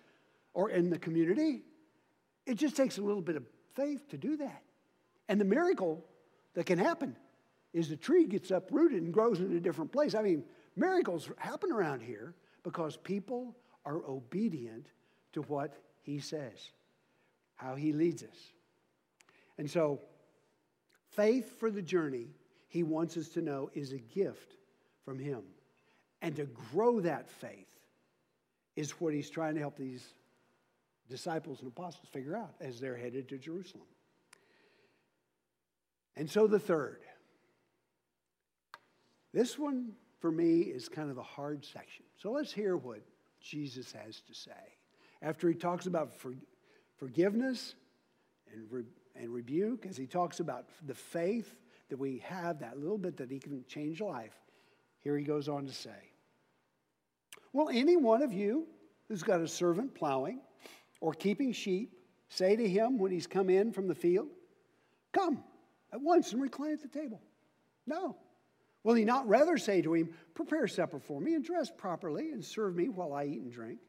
or 0.53 0.69
in 0.69 0.89
the 0.89 0.97
community. 0.97 1.63
It 2.45 2.55
just 2.55 2.77
takes 2.77 2.97
a 2.97 3.01
little 3.01 3.21
bit 3.21 3.35
of 3.35 3.43
faith 3.75 4.07
to 4.11 4.17
do 4.17 4.37
that. 4.37 4.63
And 5.27 5.37
the 5.37 5.43
miracle 5.43 6.05
that 6.53 6.65
can 6.65 6.79
happen 6.79 7.17
is 7.77 7.89
the 7.89 7.95
tree 7.95 8.25
gets 8.25 8.49
uprooted 8.49 9.03
and 9.03 9.13
grows 9.13 9.39
in 9.39 9.55
a 9.55 9.59
different 9.59 9.91
place. 9.91 10.15
I 10.15 10.23
mean, 10.23 10.43
miracles 10.75 11.29
happen 11.37 11.71
around 11.71 12.01
here 12.01 12.33
because 12.63 12.97
people 12.97 13.55
are 13.85 14.03
obedient 14.07 14.87
to 15.33 15.43
what 15.43 15.77
he 16.01 16.19
says, 16.19 16.71
how 17.55 17.75
he 17.75 17.93
leads 17.93 18.23
us. 18.23 18.53
And 19.59 19.69
so, 19.69 20.01
faith 21.11 21.59
for 21.59 21.69
the 21.69 21.81
journey, 21.81 22.27
he 22.67 22.81
wants 22.81 23.15
us 23.15 23.29
to 23.29 23.41
know, 23.41 23.69
is 23.73 23.91
a 23.91 23.99
gift 23.99 24.55
from 25.05 25.19
him. 25.19 25.43
And 26.23 26.35
to 26.35 26.45
grow 26.71 26.99
that 27.01 27.29
faith 27.29 27.67
is 28.75 28.91
what 28.99 29.13
he's 29.13 29.29
trying 29.29 29.53
to 29.53 29.59
help 29.59 29.77
these 29.77 30.13
disciples 31.09 31.59
and 31.59 31.67
apostles 31.67 32.07
figure 32.11 32.35
out 32.35 32.55
as 32.59 32.79
they're 32.79 32.97
headed 32.97 33.29
to 33.29 33.37
Jerusalem. 33.37 33.85
And 36.15 36.29
so 36.29 36.47
the 36.47 36.59
third. 36.59 37.01
This 39.37 39.59
one, 39.59 39.91
for 40.19 40.31
me, 40.31 40.61
is 40.61 40.89
kind 40.89 41.11
of 41.11 41.15
the 41.15 41.21
hard 41.21 41.63
section. 41.63 42.03
So 42.15 42.31
let's 42.31 42.51
hear 42.51 42.75
what 42.75 43.01
Jesus 43.39 43.91
has 43.91 44.19
to 44.21 44.33
say. 44.33 44.49
After 45.21 45.47
he 45.47 45.53
talks 45.53 45.85
about 45.85 46.11
for, 46.11 46.33
forgiveness 46.95 47.75
and, 48.51 48.65
re, 48.71 48.81
and 49.15 49.31
rebuke, 49.31 49.85
as 49.85 49.95
he 49.95 50.07
talks 50.07 50.39
about 50.39 50.65
the 50.87 50.95
faith 50.95 51.55
that 51.89 51.99
we 51.99 52.17
have, 52.25 52.61
that 52.61 52.79
little 52.79 52.97
bit 52.97 53.15
that 53.17 53.29
he 53.29 53.37
can 53.37 53.63
change 53.67 54.01
life, 54.01 54.33
here 55.01 55.15
he 55.15 55.23
goes 55.23 55.47
on 55.47 55.67
to 55.67 55.71
say 55.71 56.09
Will 57.53 57.69
any 57.69 57.95
one 57.95 58.23
of 58.23 58.33
you 58.33 58.65
who's 59.07 59.21
got 59.21 59.39
a 59.39 59.47
servant 59.47 59.93
plowing 59.93 60.39
or 60.99 61.13
keeping 61.13 61.51
sheep 61.51 61.93
say 62.29 62.55
to 62.55 62.67
him 62.67 62.97
when 62.97 63.11
he's 63.11 63.27
come 63.27 63.51
in 63.51 63.71
from 63.71 63.87
the 63.87 63.93
field, 63.93 64.29
Come 65.11 65.43
at 65.93 66.01
once 66.01 66.33
and 66.33 66.41
recline 66.41 66.71
at 66.71 66.81
the 66.81 66.87
table? 66.87 67.21
No. 67.85 68.17
Will 68.87 68.93
he 68.93 69.03
not 69.03 69.27
rather 69.27 69.57
say 69.57 69.81
to 69.81 69.93
him, 69.93 70.11
Prepare 70.33 70.65
supper 70.65 70.97
for 70.97 71.19
me 71.19 71.33
and 71.33 71.43
dress 71.43 71.69
properly 71.69 72.31
and 72.31 72.43
serve 72.43 72.73
me 72.73 72.87
while 72.87 73.11
I 73.11 73.25
eat 73.25 73.41
and 73.41 73.51
drink? 73.51 73.79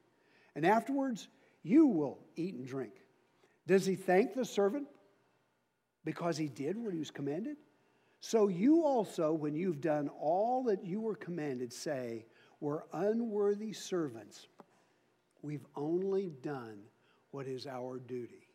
And 0.56 0.66
afterwards, 0.66 1.28
you 1.62 1.87
will 1.87 2.18
eat 2.34 2.54
and 2.54 2.66
drink. 2.66 2.94
Does 3.68 3.87
he 3.87 3.94
thank 3.94 4.34
the 4.34 4.44
servant 4.44 4.88
because 6.04 6.37
he 6.37 6.48
did 6.48 6.76
what 6.76 6.92
he 6.92 6.98
was 6.98 7.12
commanded? 7.12 7.58
So 8.18 8.48
you 8.48 8.84
also, 8.84 9.32
when 9.32 9.54
you've 9.54 9.80
done 9.80 10.11
all 10.20 10.64
that 10.64 10.84
you 10.84 11.00
were 11.00 11.14
commanded, 11.14 11.72
say, 11.72 12.26
We're 12.58 12.82
unworthy 12.92 13.74
servants. 13.74 14.48
We've 15.42 15.66
only 15.76 16.32
done 16.42 16.80
what 17.30 17.46
is 17.46 17.68
our 17.68 18.00
duty. 18.00 18.48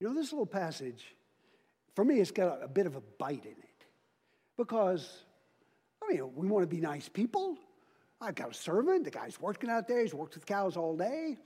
You 0.00 0.08
know, 0.08 0.14
this 0.14 0.32
little 0.32 0.46
passage, 0.46 1.04
for 1.94 2.02
me, 2.02 2.20
it's 2.20 2.30
got 2.30 2.62
a, 2.62 2.68
bit 2.68 2.86
of 2.86 2.96
a 2.96 3.02
bite 3.18 3.44
in 3.44 3.52
it. 3.52 3.73
Because, 4.56 5.24
I 6.02 6.12
mean, 6.12 6.34
we 6.34 6.46
want 6.46 6.68
to 6.68 6.74
be 6.74 6.80
nice 6.80 7.08
people. 7.08 7.56
I've 8.20 8.34
got 8.34 8.50
a 8.50 8.54
servant. 8.54 9.04
The 9.04 9.10
guy's 9.10 9.40
working 9.40 9.70
out 9.70 9.88
there. 9.88 10.00
He's 10.00 10.14
worked 10.14 10.34
with 10.34 10.46
cows 10.46 10.76
all 10.76 10.96
day. 10.96 11.36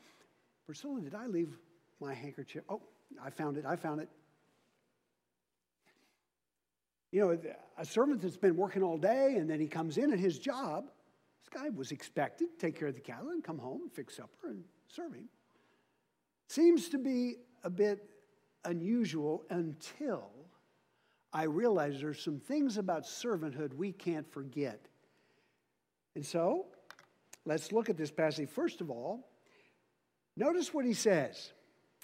Priscilla, 0.66 1.00
did 1.00 1.14
I 1.14 1.26
leave 1.26 1.56
my 2.00 2.14
handkerchief? 2.14 2.62
Oh, 2.68 2.82
I 3.22 3.30
found 3.30 3.56
it. 3.56 3.64
I 3.66 3.76
found 3.76 4.00
it. 4.00 4.08
You 7.10 7.20
know, 7.20 7.38
a 7.78 7.84
servant 7.86 8.20
that's 8.20 8.36
been 8.36 8.56
working 8.56 8.82
all 8.82 8.98
day 8.98 9.36
and 9.38 9.48
then 9.48 9.60
he 9.60 9.66
comes 9.66 9.96
in 9.96 10.12
at 10.12 10.18
his 10.18 10.38
job, 10.38 10.90
this 11.40 11.62
guy 11.62 11.70
was 11.70 11.90
expected 11.90 12.48
to 12.50 12.66
take 12.66 12.78
care 12.78 12.88
of 12.88 12.94
the 12.94 13.00
cattle 13.00 13.30
and 13.30 13.42
come 13.42 13.58
home 13.58 13.80
and 13.82 13.92
fix 13.92 14.16
supper 14.16 14.50
and 14.50 14.62
serve 14.88 15.14
him. 15.14 15.28
Seems 16.48 16.90
to 16.90 16.98
be 16.98 17.36
a 17.64 17.70
bit 17.70 18.04
unusual 18.64 19.44
until 19.48 20.30
I 21.32 21.44
realize 21.44 22.00
there's 22.00 22.22
some 22.22 22.40
things 22.40 22.78
about 22.78 23.04
servanthood 23.04 23.74
we 23.74 23.92
can't 23.92 24.30
forget. 24.32 24.86
And 26.14 26.24
so, 26.24 26.66
let's 27.44 27.70
look 27.72 27.90
at 27.90 27.96
this 27.96 28.10
passage. 28.10 28.48
First 28.48 28.80
of 28.80 28.90
all, 28.90 29.28
notice 30.36 30.72
what 30.72 30.84
he 30.84 30.94
says. 30.94 31.52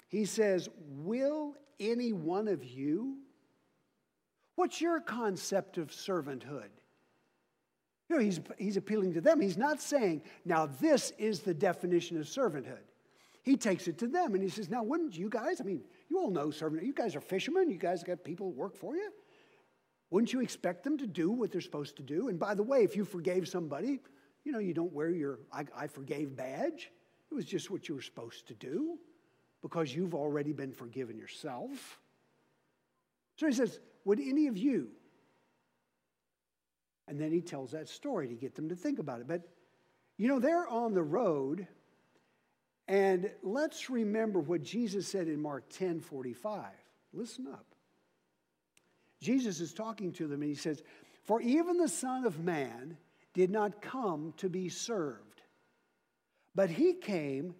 He 0.09 0.25
says, 0.25 0.69
Will 0.77 1.55
any 1.79 2.13
one 2.13 2.47
of 2.47 2.63
you 2.63 3.17
What's 4.55 4.79
your 4.79 5.01
concept 5.01 5.77
of 5.77 5.89
servanthood? 5.89 6.69
You 8.09 8.17
know, 8.17 8.19
he's, 8.19 8.39
he's 8.57 8.77
appealing 8.77 9.13
to 9.13 9.21
them. 9.21 9.41
He's 9.41 9.57
not 9.57 9.81
saying, 9.81 10.21
now 10.45 10.65
this 10.65 11.11
is 11.17 11.41
the 11.41 11.53
definition 11.53 12.17
of 12.17 12.25
servanthood. 12.25 12.85
He 13.45 13.55
takes 13.55 13.87
it 13.87 13.99
to 13.99 14.07
them 14.07 14.33
and 14.33 14.41
he 14.41 14.49
says, 14.49 14.69
now 14.71 14.81
wouldn't 14.81 15.15
you 15.15 15.29
guys, 15.29 15.61
I 15.61 15.63
mean, 15.63 15.83
you 16.09 16.17
all 16.17 16.31
know 16.31 16.49
servant, 16.49 16.83
you 16.83 16.93
guys 16.93 17.15
are 17.15 17.21
fishermen, 17.21 17.69
you 17.69 17.77
guys 17.77 18.03
got 18.03 18.23
people 18.23 18.51
work 18.51 18.75
for 18.75 18.95
you. 18.95 19.11
Wouldn't 20.09 20.33
you 20.33 20.41
expect 20.41 20.83
them 20.83 20.97
to 20.97 21.05
do 21.05 21.29
what 21.29 21.51
they're 21.51 21.61
supposed 21.61 21.95
to 21.97 22.03
do? 22.03 22.27
And 22.27 22.39
by 22.39 22.55
the 22.55 22.63
way, 22.63 22.83
if 22.83 22.95
you 22.95 23.05
forgave 23.05 23.47
somebody, 23.47 23.99
you 24.43 24.51
know, 24.51 24.57
you 24.57 24.73
don't 24.73 24.91
wear 24.91 25.11
your 25.11 25.39
I, 25.53 25.65
I 25.77 25.85
forgave 25.87 26.35
badge. 26.35 26.91
It 27.31 27.35
was 27.35 27.45
just 27.45 27.69
what 27.69 27.87
you 27.87 27.93
were 27.95 28.01
supposed 28.01 28.47
to 28.47 28.55
do 28.55 28.97
because 29.61 29.93
you've 29.93 30.15
already 30.15 30.51
been 30.51 30.71
forgiven 30.71 31.17
yourself. 31.17 31.99
So 33.37 33.45
he 33.45 33.53
says, 33.53 33.79
would 34.05 34.19
any 34.19 34.47
of 34.47 34.57
you? 34.57 34.89
And 37.07 37.21
then 37.21 37.31
he 37.31 37.41
tells 37.41 37.71
that 37.71 37.87
story 37.87 38.27
to 38.27 38.35
get 38.35 38.55
them 38.55 38.69
to 38.69 38.75
think 38.75 38.97
about 38.97 39.19
it. 39.19 39.27
But, 39.27 39.47
you 40.17 40.27
know, 40.27 40.39
they're 40.39 40.67
on 40.67 40.95
the 40.95 41.03
road, 41.03 41.67
and 42.87 43.31
let's 43.41 43.89
remember 43.89 44.39
what 44.39 44.61
Jesus 44.61 45.07
said 45.07 45.27
in 45.27 45.41
Mark 45.41 45.69
10 45.69 45.99
45. 45.99 46.65
Listen 47.13 47.47
up. 47.47 47.65
Jesus 49.21 49.59
is 49.59 49.73
talking 49.73 50.11
to 50.13 50.27
them, 50.27 50.41
and 50.41 50.49
he 50.49 50.55
says, 50.55 50.83
For 51.23 51.41
even 51.41 51.77
the 51.77 51.89
Son 51.89 52.25
of 52.25 52.39
Man 52.39 52.97
did 53.33 53.49
not 53.49 53.81
come 53.81 54.33
to 54.37 54.49
be 54.49 54.69
served, 54.69 55.41
but 56.53 56.69
he 56.69 56.93
came 56.93 57.55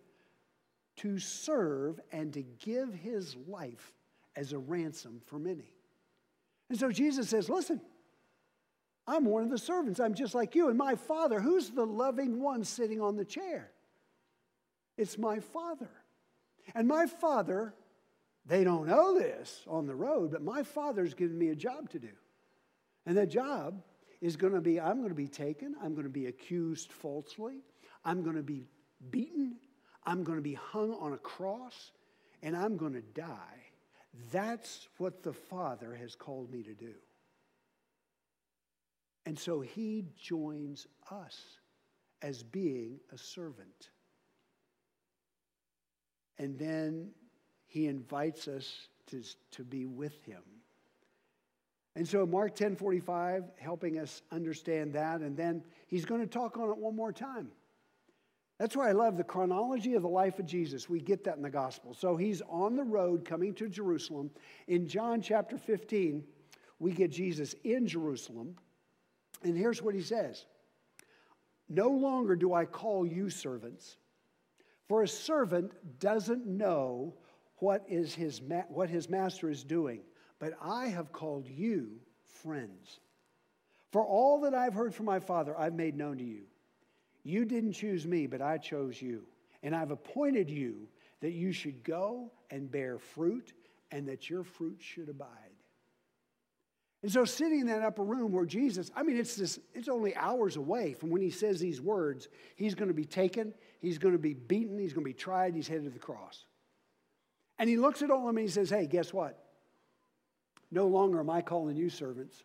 to 0.98 1.18
serve 1.18 2.00
and 2.12 2.34
to 2.34 2.44
give 2.44 2.94
his 2.94 3.36
life 3.48 3.94
as 4.36 4.54
a 4.54 4.58
ransom 4.58 5.22
for 5.26 5.40
many. 5.40 5.74
And 6.70 6.78
so 6.78 6.92
Jesus 6.92 7.30
says, 7.30 7.50
Listen, 7.50 7.82
I'm 9.08 9.26
one 9.26 9.44
of 9.44 9.50
the 9.50 9.58
servants. 9.58 10.00
I'm 10.00 10.14
just 10.14 10.36
like 10.36 10.56
you. 10.56 10.70
And 10.70 10.78
my 10.78 10.96
Father, 10.96 11.40
who's 11.40 11.70
the 11.70 11.86
loving 11.86 12.42
one 12.42 12.64
sitting 12.64 13.02
on 13.02 13.16
the 13.16 13.26
chair? 13.26 13.72
It's 14.98 15.18
my 15.18 15.40
Father. 15.40 15.90
And 16.74 16.88
my 16.88 17.06
Father, 17.06 17.74
they 18.46 18.64
don't 18.64 18.88
know 18.88 19.18
this 19.18 19.64
on 19.68 19.88
the 19.88 19.96
road, 19.96 20.32
but 20.32 20.42
my 20.42 20.64
Father's 20.64 21.14
given 21.14 21.38
me 21.38 21.50
a 21.50 21.56
job 21.56 21.90
to 21.92 22.00
do. 22.00 22.12
And 23.06 23.18
that 23.18 23.30
job 23.30 23.82
is 24.22 24.36
going 24.36 24.54
to 24.54 24.62
be 24.62 24.80
I'm 24.80 24.98
going 24.98 25.10
to 25.10 25.16
be 25.16 25.28
taken, 25.28 25.76
I'm 25.82 25.94
going 25.94 26.06
to 26.06 26.10
be 26.10 26.28
accused 26.28 26.92
falsely, 26.92 27.64
I'm 28.04 28.24
going 28.24 28.36
to 28.36 28.44
be 28.44 28.66
beaten, 29.12 29.58
I'm 30.06 30.24
going 30.24 30.38
to 30.38 30.44
be 30.44 30.54
hung 30.54 30.94
on 30.94 31.14
a 31.14 31.18
cross, 31.18 31.92
and 32.42 32.56
I'm 32.56 32.78
going 32.78 32.94
to 32.94 33.02
die. 33.02 33.64
That's 34.32 34.88
what 34.98 35.24
the 35.24 35.34
Father 35.34 35.94
has 35.94 36.16
called 36.16 36.52
me 36.52 36.64
to 36.64 36.74
do. 36.74 36.94
And 39.26 39.38
so 39.38 39.62
he 39.62 40.06
joins 40.18 40.88
us 41.12 41.42
as 42.22 42.44
being 42.44 43.00
a 43.12 43.18
servant. 43.18 43.90
And 46.38 46.58
then 46.58 47.10
he 47.66 47.88
invites 47.88 48.48
us 48.48 48.88
to, 49.08 49.24
to 49.52 49.64
be 49.64 49.86
with 49.86 50.24
him. 50.24 50.42
And 51.96 52.08
so 52.08 52.26
Mark 52.26 52.56
10 52.56 52.76
45, 52.76 53.46
helping 53.58 54.00
us 54.00 54.22
understand 54.32 54.94
that. 54.94 55.22
And 55.22 55.38
then 55.38 55.64
he's 55.88 56.06
going 56.06 56.22
to 56.22 56.28
talk 56.28 56.58
on 56.58 56.70
it 56.70 56.78
one 56.78 56.96
more 56.96 57.14
time. 57.14 57.50
That's 58.58 58.76
why 58.76 58.90
I 58.90 58.94
love 58.94 59.18
the 59.18 59.24
chronology 59.24 59.96
of 59.96 60.02
the 60.02 60.10
life 60.10 60.40
of 60.40 60.46
Jesus. 60.46 60.90
We 60.90 61.02
get 61.02 61.26
that 61.26 61.36
in 61.36 61.42
the 61.42 61.50
gospel. 61.50 61.94
So 61.94 62.16
he's 62.16 62.42
on 62.50 62.76
the 62.76 62.84
road 62.84 63.26
coming 63.26 63.54
to 63.56 63.68
Jerusalem. 63.68 64.32
In 64.68 64.88
John 64.88 65.22
chapter 65.22 65.58
15, 65.58 66.24
we 66.80 66.92
get 66.92 67.12
Jesus 67.12 67.54
in 67.64 67.86
Jerusalem. 67.86 68.56
And 69.44 69.58
here's 69.58 69.82
what 69.82 69.94
he 69.94 70.02
says 70.02 70.46
No 71.68 71.90
longer 71.90 72.36
do 72.36 72.54
I 72.54 72.66
call 72.66 73.06
you 73.06 73.30
servants, 73.30 73.98
for 74.88 75.04
a 75.04 75.08
servant 75.08 75.72
doesn't 76.00 76.46
know 76.46 77.16
what, 77.58 77.84
is 77.88 78.14
his 78.14 78.42
ma- 78.42 78.64
what 78.70 78.90
his 78.90 79.10
master 79.10 79.50
is 79.50 79.64
doing, 79.64 80.02
but 80.40 80.54
I 80.62 80.88
have 80.88 81.12
called 81.12 81.48
you 81.48 82.00
friends. 82.24 83.00
For 83.92 84.06
all 84.06 84.42
that 84.42 84.54
I've 84.54 84.74
heard 84.74 84.94
from 84.94 85.06
my 85.06 85.20
Father, 85.20 85.58
I've 85.58 85.74
made 85.74 85.96
known 85.96 86.18
to 86.18 86.24
you. 86.24 86.44
You 87.24 87.46
didn't 87.46 87.74
choose 87.74 88.06
me, 88.06 88.28
but 88.28 88.42
I 88.42 88.58
chose 88.58 89.02
you. 89.02 89.24
And 89.64 89.76
I've 89.76 89.92
appointed 89.92 90.50
you 90.50 90.88
that 91.22 91.32
you 91.32 91.52
should 91.52 91.84
go 91.84 92.32
and 92.52 92.70
bear 92.70 93.00
fruit, 93.00 93.54
and 93.92 94.08
that 94.08 94.30
your 94.30 94.44
fruit 94.44 94.78
should 94.80 95.10
abide. 95.10 95.30
And 97.02 97.12
so, 97.12 97.24
sitting 97.24 97.60
in 97.60 97.68
that 97.68 97.84
upper 97.84 98.04
room 98.04 98.32
where 98.32 98.46
Jesus, 98.46 98.92
I 98.96 99.04
mean, 99.04 99.18
it's, 99.18 99.36
this, 99.36 99.60
it's 99.74 99.90
only 99.90 100.16
hours 100.16 100.56
away 100.56 100.94
from 100.94 101.12
when 101.12 101.22
he 101.22 101.30
says 101.30 101.60
these 101.60 101.80
words. 101.80 102.30
He's 102.56 102.76
going 102.76 102.88
to 102.88 102.96
be 102.96 103.06
taken, 103.06 103.54
he's 103.86 103.98
going 103.98 104.14
to 104.14 104.20
be 104.20 104.34
beaten, 104.34 104.80
he's 104.80 104.94
going 104.94 105.04
to 105.04 105.10
be 105.10 105.14
tried, 105.14 105.56
he's 105.56 105.68
headed 105.68 105.86
to 105.86 105.90
the 105.92 106.00
cross. 106.00 106.46
And 107.60 107.70
he 107.70 107.78
looks 107.78 108.02
at 108.02 108.12
all 108.12 108.22
of 108.22 108.26
them 108.28 108.38
and 108.38 108.48
he 108.48 108.52
says, 108.52 108.70
Hey, 108.70 108.88
guess 108.88 109.14
what? 109.14 109.42
No 110.72 110.88
longer 110.88 111.20
am 111.20 111.30
I 111.30 111.42
calling 111.42 111.78
you 111.78 111.90
servants. 111.90 112.44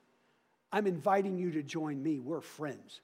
I'm 0.73 0.87
inviting 0.87 1.37
you 1.37 1.51
to 1.53 1.63
join 1.63 2.01
me. 2.03 2.21
We're 2.21 2.41
friends. 2.41 3.01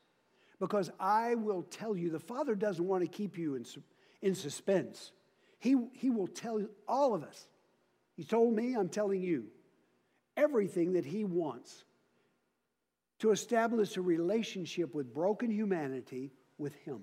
Because 0.60 0.90
I 1.00 1.34
will 1.34 1.62
tell 1.62 1.96
you, 1.96 2.10
the 2.10 2.20
Father 2.20 2.54
doesn't 2.54 2.86
want 2.86 3.02
to 3.02 3.08
keep 3.08 3.36
you 3.36 3.56
in, 3.56 3.66
in 4.22 4.34
suspense. 4.34 5.12
He, 5.58 5.76
he 5.92 6.10
will 6.10 6.28
tell 6.28 6.62
all 6.86 7.14
of 7.14 7.24
us. 7.24 7.46
He 8.16 8.24
told 8.24 8.54
me, 8.54 8.74
I'm 8.74 8.88
telling 8.88 9.20
you 9.20 9.46
everything 10.36 10.92
that 10.92 11.04
He 11.04 11.24
wants 11.24 11.84
to 13.18 13.30
establish 13.30 13.96
a 13.96 14.02
relationship 14.02 14.94
with 14.94 15.12
broken 15.12 15.50
humanity 15.50 16.32
with 16.56 16.74
Him. 16.76 17.02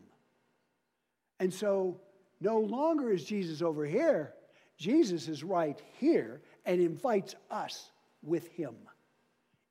And 1.40 1.54
so, 1.54 2.00
no 2.40 2.60
longer 2.60 3.12
is 3.12 3.24
Jesus 3.24 3.62
over 3.62 3.86
here, 3.86 4.34
Jesus 4.78 5.28
is 5.28 5.44
right 5.44 5.82
here 6.00 6.42
and 6.66 6.82
invites 6.82 7.36
us 7.50 7.92
with 8.22 8.48
Him 8.50 8.76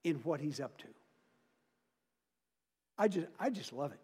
in 0.04 0.16
what 0.16 0.40
He's 0.40 0.60
up 0.60 0.76
to. 0.78 0.86
I 2.98 3.08
just, 3.08 3.26
I 3.38 3.50
just 3.50 3.72
love 3.72 3.92
it. 3.92 4.00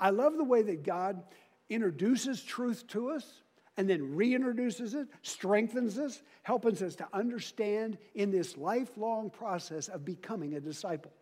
I 0.00 0.10
love 0.10 0.36
the 0.36 0.44
way 0.44 0.62
that 0.62 0.82
God 0.82 1.22
introduces 1.68 2.42
truth 2.42 2.86
to 2.88 3.10
us 3.10 3.42
and 3.76 3.88
then 3.88 4.16
reintroduces 4.16 4.94
it, 4.94 5.08
strengthens 5.22 5.98
us, 5.98 6.22
helping 6.42 6.76
us 6.82 6.96
to 6.96 7.08
understand 7.12 7.96
in 8.14 8.30
this 8.30 8.56
lifelong 8.56 9.30
process 9.30 9.88
of 9.88 10.04
becoming 10.04 10.54
a 10.54 10.60
disciple. 10.60 11.12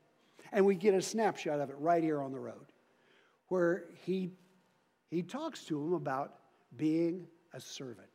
And 0.51 0.67
we 0.67 0.75
get 0.75 0.95
a 0.95 1.03
snapshot 1.03 1.61
of 1.61 1.71
it 1.71 1.77
right 1.79 2.03
here 2.03 2.21
on 2.21 2.33
the 2.33 2.41
road, 2.41 2.73
where 3.49 3.85
he, 4.05 4.33
he 5.11 5.23
talks 5.23 5.65
to 5.65 5.83
him 5.83 5.93
about 5.93 6.35
being 6.77 7.27
a 7.53 7.61
servant. 7.61 8.09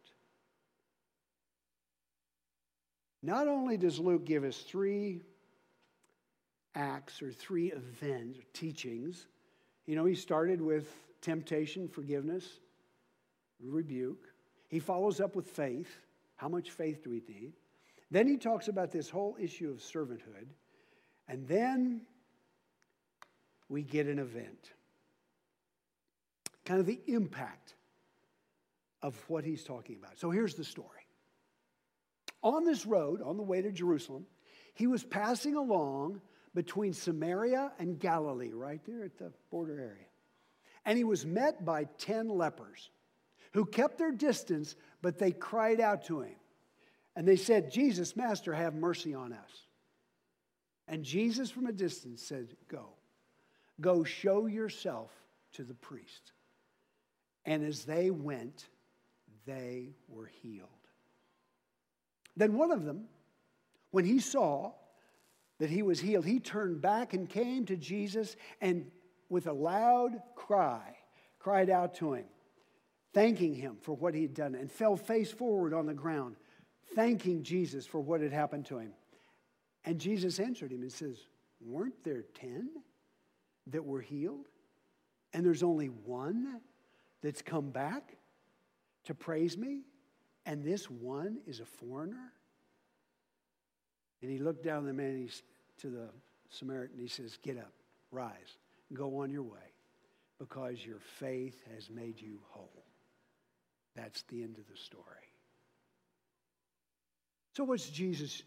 Not 3.21 3.47
only 3.47 3.75
does 3.75 3.99
Luke 3.99 4.25
give 4.25 4.43
us 4.43 4.57
three 4.57 5.21
acts 6.75 7.21
or 7.21 7.31
three 7.31 7.71
events, 7.71 8.39
or 8.39 8.43
teachings, 8.53 9.27
you 9.85 9.95
know, 9.95 10.05
he 10.05 10.15
started 10.15 10.61
with 10.61 10.87
temptation, 11.21 11.87
forgiveness, 11.87 12.59
rebuke. 13.59 14.27
He 14.69 14.79
follows 14.79 15.19
up 15.19 15.35
with 15.35 15.47
faith. 15.47 15.89
How 16.35 16.47
much 16.47 16.71
faith 16.71 17.03
do 17.03 17.09
we 17.09 17.21
need? 17.27 17.53
Then 18.11 18.27
he 18.27 18.37
talks 18.37 18.67
about 18.67 18.91
this 18.91 19.09
whole 19.09 19.35
issue 19.39 19.69
of 19.69 19.77
servanthood. 19.77 20.47
And 21.27 21.47
then 21.47 22.01
we 23.69 23.81
get 23.81 24.07
an 24.07 24.19
event. 24.19 24.73
Kind 26.65 26.79
of 26.79 26.85
the 26.85 26.99
impact 27.07 27.75
of 29.01 29.15
what 29.27 29.43
he's 29.43 29.63
talking 29.63 29.97
about. 29.97 30.19
So 30.19 30.31
here's 30.31 30.55
the 30.55 30.63
story. 30.63 30.89
On 32.41 32.65
this 32.65 32.85
road, 32.85 33.21
on 33.21 33.37
the 33.37 33.43
way 33.43 33.61
to 33.61 33.71
Jerusalem, 33.71 34.25
he 34.73 34.87
was 34.87 35.03
passing 35.03 35.55
along 35.55 36.21
between 36.53 36.93
Samaria 36.93 37.71
and 37.79 37.99
Galilee, 37.99 38.51
right 38.53 38.81
there 38.85 39.03
at 39.03 39.17
the 39.17 39.31
border 39.51 39.79
area. 39.79 40.07
And 40.85 40.97
he 40.97 41.03
was 41.03 41.25
met 41.25 41.65
by 41.65 41.85
10 41.97 42.29
lepers 42.29 42.89
who 43.53 43.65
kept 43.65 43.97
their 43.97 44.11
distance, 44.11 44.75
but 45.01 45.17
they 45.17 45.31
cried 45.31 45.79
out 45.79 46.05
to 46.05 46.21
him. 46.21 46.35
And 47.15 47.27
they 47.27 47.35
said, 47.37 47.71
Jesus, 47.71 48.15
Master, 48.15 48.53
have 48.53 48.75
mercy 48.75 49.13
on 49.13 49.33
us. 49.33 49.65
And 50.87 51.03
Jesus 51.03 51.49
from 51.49 51.65
a 51.67 51.71
distance 51.71 52.21
said, 52.21 52.55
Go. 52.67 52.89
Go 53.81 54.03
show 54.03 54.45
yourself 54.45 55.11
to 55.53 55.63
the 55.63 55.73
priest. 55.73 56.31
And 57.45 57.63
as 57.63 57.85
they 57.85 58.09
went, 58.09 58.65
they 59.45 59.95
were 60.07 60.25
healed. 60.41 60.69
Then 62.35 62.57
one 62.57 62.71
of 62.71 62.83
them, 62.83 63.05
when 63.91 64.05
he 64.05 64.19
saw 64.19 64.73
that 65.59 65.69
he 65.69 65.83
was 65.83 65.99
healed, 65.99 66.25
he 66.25 66.39
turned 66.39 66.81
back 66.81 67.13
and 67.13 67.29
came 67.29 67.65
to 67.67 67.77
Jesus 67.77 68.35
and 68.59 68.91
with 69.29 69.47
a 69.47 69.53
loud 69.53 70.21
cry, 70.35 70.97
cried 71.39 71.69
out 71.69 71.95
to 71.95 72.13
him 72.13 72.25
thanking 73.15 73.55
him 73.55 73.77
for 73.81 73.95
what 73.95 74.13
he 74.13 74.21
had 74.23 74.33
done, 74.33 74.53
and 74.55 74.69
fell 74.69 74.97
face 74.97 75.31
forward 75.31 75.73
on 75.73 75.85
the 75.85 75.93
ground, 75.93 76.35
thanking 76.95 77.41
Jesus 77.41 77.87
for 77.87 78.01
what 78.01 78.19
had 78.19 78.33
happened 78.33 78.65
to 78.65 78.77
him. 78.77 78.91
And 79.85 79.99
Jesus 79.99 80.37
answered 80.37 80.73
him 80.73 80.81
and 80.81 80.91
says, 80.91 81.17
Weren't 81.61 82.03
there 82.03 82.25
10 82.33 82.69
that 83.67 83.85
were 83.85 84.01
healed? 84.01 84.47
And 85.31 85.45
there's 85.45 85.63
only 85.63 85.87
one 85.87 86.59
that's 87.25 87.41
come 87.41 87.71
back 87.71 88.17
to 89.05 89.15
praise 89.15 89.57
me? 89.57 89.81
And 90.45 90.63
this 90.63 90.91
one 90.91 91.39
is 91.47 91.59
a 91.59 91.65
foreigner? 91.65 92.31
And 94.21 94.29
he 94.29 94.37
looked 94.37 94.63
down 94.63 94.85
the 94.85 94.93
man 94.93 95.27
to 95.79 95.89
the 95.89 96.09
Samaritan. 96.49 96.99
He 96.99 97.07
says, 97.07 97.39
Get 97.41 97.57
up, 97.57 97.71
rise, 98.11 98.57
go 98.93 99.21
on 99.21 99.31
your 99.31 99.41
way, 99.41 99.73
because 100.37 100.85
your 100.85 100.99
faith 100.99 101.63
has 101.73 101.89
made 101.89 102.21
you 102.21 102.37
whole. 102.49 102.83
That's 103.95 104.21
the 104.29 104.43
end 104.43 104.59
of 104.59 104.67
the 104.69 104.77
story. 104.77 105.03
So, 107.57 107.63
what's 107.63 107.89
Jesus 107.89 108.43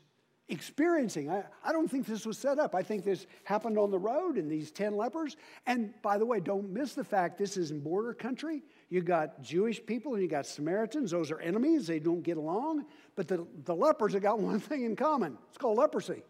experiencing? 0.48 1.30
I, 1.30 1.44
I 1.64 1.72
don't 1.72 1.88
think 1.88 2.06
this 2.06 2.24
was 2.26 2.38
set 2.38 2.58
up. 2.58 2.74
I 2.74 2.82
think 2.82 3.04
this 3.04 3.26
happened 3.44 3.78
on 3.78 3.90
the 3.90 3.98
road 3.98 4.36
in 4.36 4.48
these 4.48 4.70
10 4.70 4.96
lepers. 4.96 5.36
And 5.66 5.92
by 6.02 6.18
the 6.18 6.26
way, 6.26 6.40
don't 6.40 6.70
miss 6.70 6.94
the 6.94 7.04
fact 7.04 7.38
this 7.38 7.56
is 7.56 7.70
in 7.70 7.80
border 7.80 8.14
country. 8.14 8.62
You 8.88 9.02
got 9.02 9.42
Jewish 9.42 9.84
people 9.84 10.14
and 10.14 10.22
you 10.22 10.28
got 10.28 10.46
Samaritans. 10.46 11.10
Those 11.10 11.30
are 11.30 11.40
enemies, 11.40 11.86
they 11.86 11.98
don't 11.98 12.22
get 12.22 12.36
along. 12.36 12.86
But 13.14 13.28
the, 13.28 13.46
the 13.64 13.74
lepers 13.74 14.14
have 14.14 14.22
got 14.22 14.38
one 14.40 14.60
thing 14.60 14.84
in 14.84 14.96
common 14.96 15.38
it's 15.48 15.58
called 15.58 15.78
leprosy. 15.78 16.22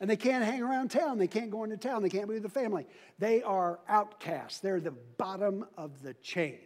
And 0.00 0.10
they 0.10 0.16
can't 0.16 0.44
hang 0.44 0.62
around 0.62 0.90
town. 0.90 1.18
They 1.18 1.28
can't 1.28 1.50
go 1.50 1.62
into 1.62 1.76
town. 1.76 2.02
They 2.02 2.08
can't 2.08 2.26
be 2.26 2.34
with 2.34 2.42
the 2.42 2.48
family. 2.48 2.86
They 3.20 3.40
are 3.44 3.78
outcasts. 3.88 4.58
They're 4.58 4.80
the 4.80 4.94
bottom 5.16 5.64
of 5.76 6.02
the 6.02 6.14
chain. 6.14 6.58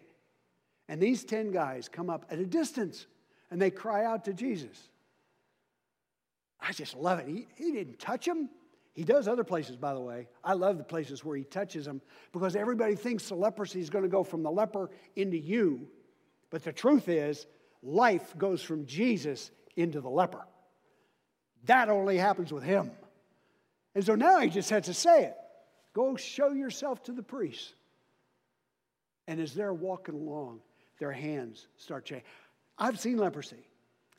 And 0.89 1.03
these 1.03 1.23
10 1.23 1.51
guys 1.51 1.87
come 1.89 2.09
up 2.09 2.25
at 2.31 2.39
a 2.39 2.47
distance 2.47 3.07
and 3.51 3.61
they 3.61 3.71
cry 3.71 4.07
out 4.07 4.25
to 4.25 4.33
Jesus. 4.33 4.89
I 6.61 6.73
just 6.73 6.97
love 6.97 7.19
it. 7.19 7.29
He, 7.29 7.47
he 7.57 7.73
didn't 7.73 7.99
touch 7.99 8.27
them. 8.27 8.49
He 8.95 9.05
does 9.05 9.29
other 9.29 9.45
places, 9.45 9.77
by 9.77 9.93
the 9.93 10.01
way. 10.01 10.27
I 10.43 10.55
love 10.55 10.79
the 10.79 10.85
places 10.85 11.23
where 11.25 11.37
he 11.37 11.45
touches 11.45 11.85
them 11.85 12.01
because 12.33 12.57
everybody 12.57 12.95
thinks 12.95 13.29
the 13.29 13.35
leprosy 13.35 13.81
is 13.81 13.91
going 13.91 14.05
to 14.05 14.09
go 14.09 14.25
from 14.25 14.43
the 14.43 14.51
leper 14.51 14.91
into 15.17 15.37
you. 15.37 15.87
But 16.51 16.65
the 16.65 16.73
truth 16.73 17.09
is, 17.09 17.47
life 17.83 18.37
goes 18.39 18.63
from 18.63 18.87
Jesus 18.87 19.51
into 19.77 20.01
the 20.01 20.09
leper. 20.09 20.47
That 21.65 21.91
only 21.91 22.17
happens 22.17 22.53
with 22.53 22.63
him. 22.63 22.91
And 23.95 24.05
so 24.05 24.15
now 24.15 24.41
he 24.41 24.49
just 24.49 24.71
had 24.71 24.85
to 24.85 24.95
say 24.95 25.25
it 25.25 25.37
go 25.93 26.17
show 26.17 26.53
yourself 26.53 27.03
to 27.05 27.13
the 27.13 27.23
priests. 27.23 27.75
And 29.27 29.41
as 29.41 29.55
they're 29.55 29.75
walking 29.75 30.15
along, 30.15 30.61
their 30.99 31.13
hands 31.13 31.69
start 31.77 32.05
changing. 32.05 32.27
I've 32.79 33.01
seen 33.01 33.17
leprosy. 33.19 33.67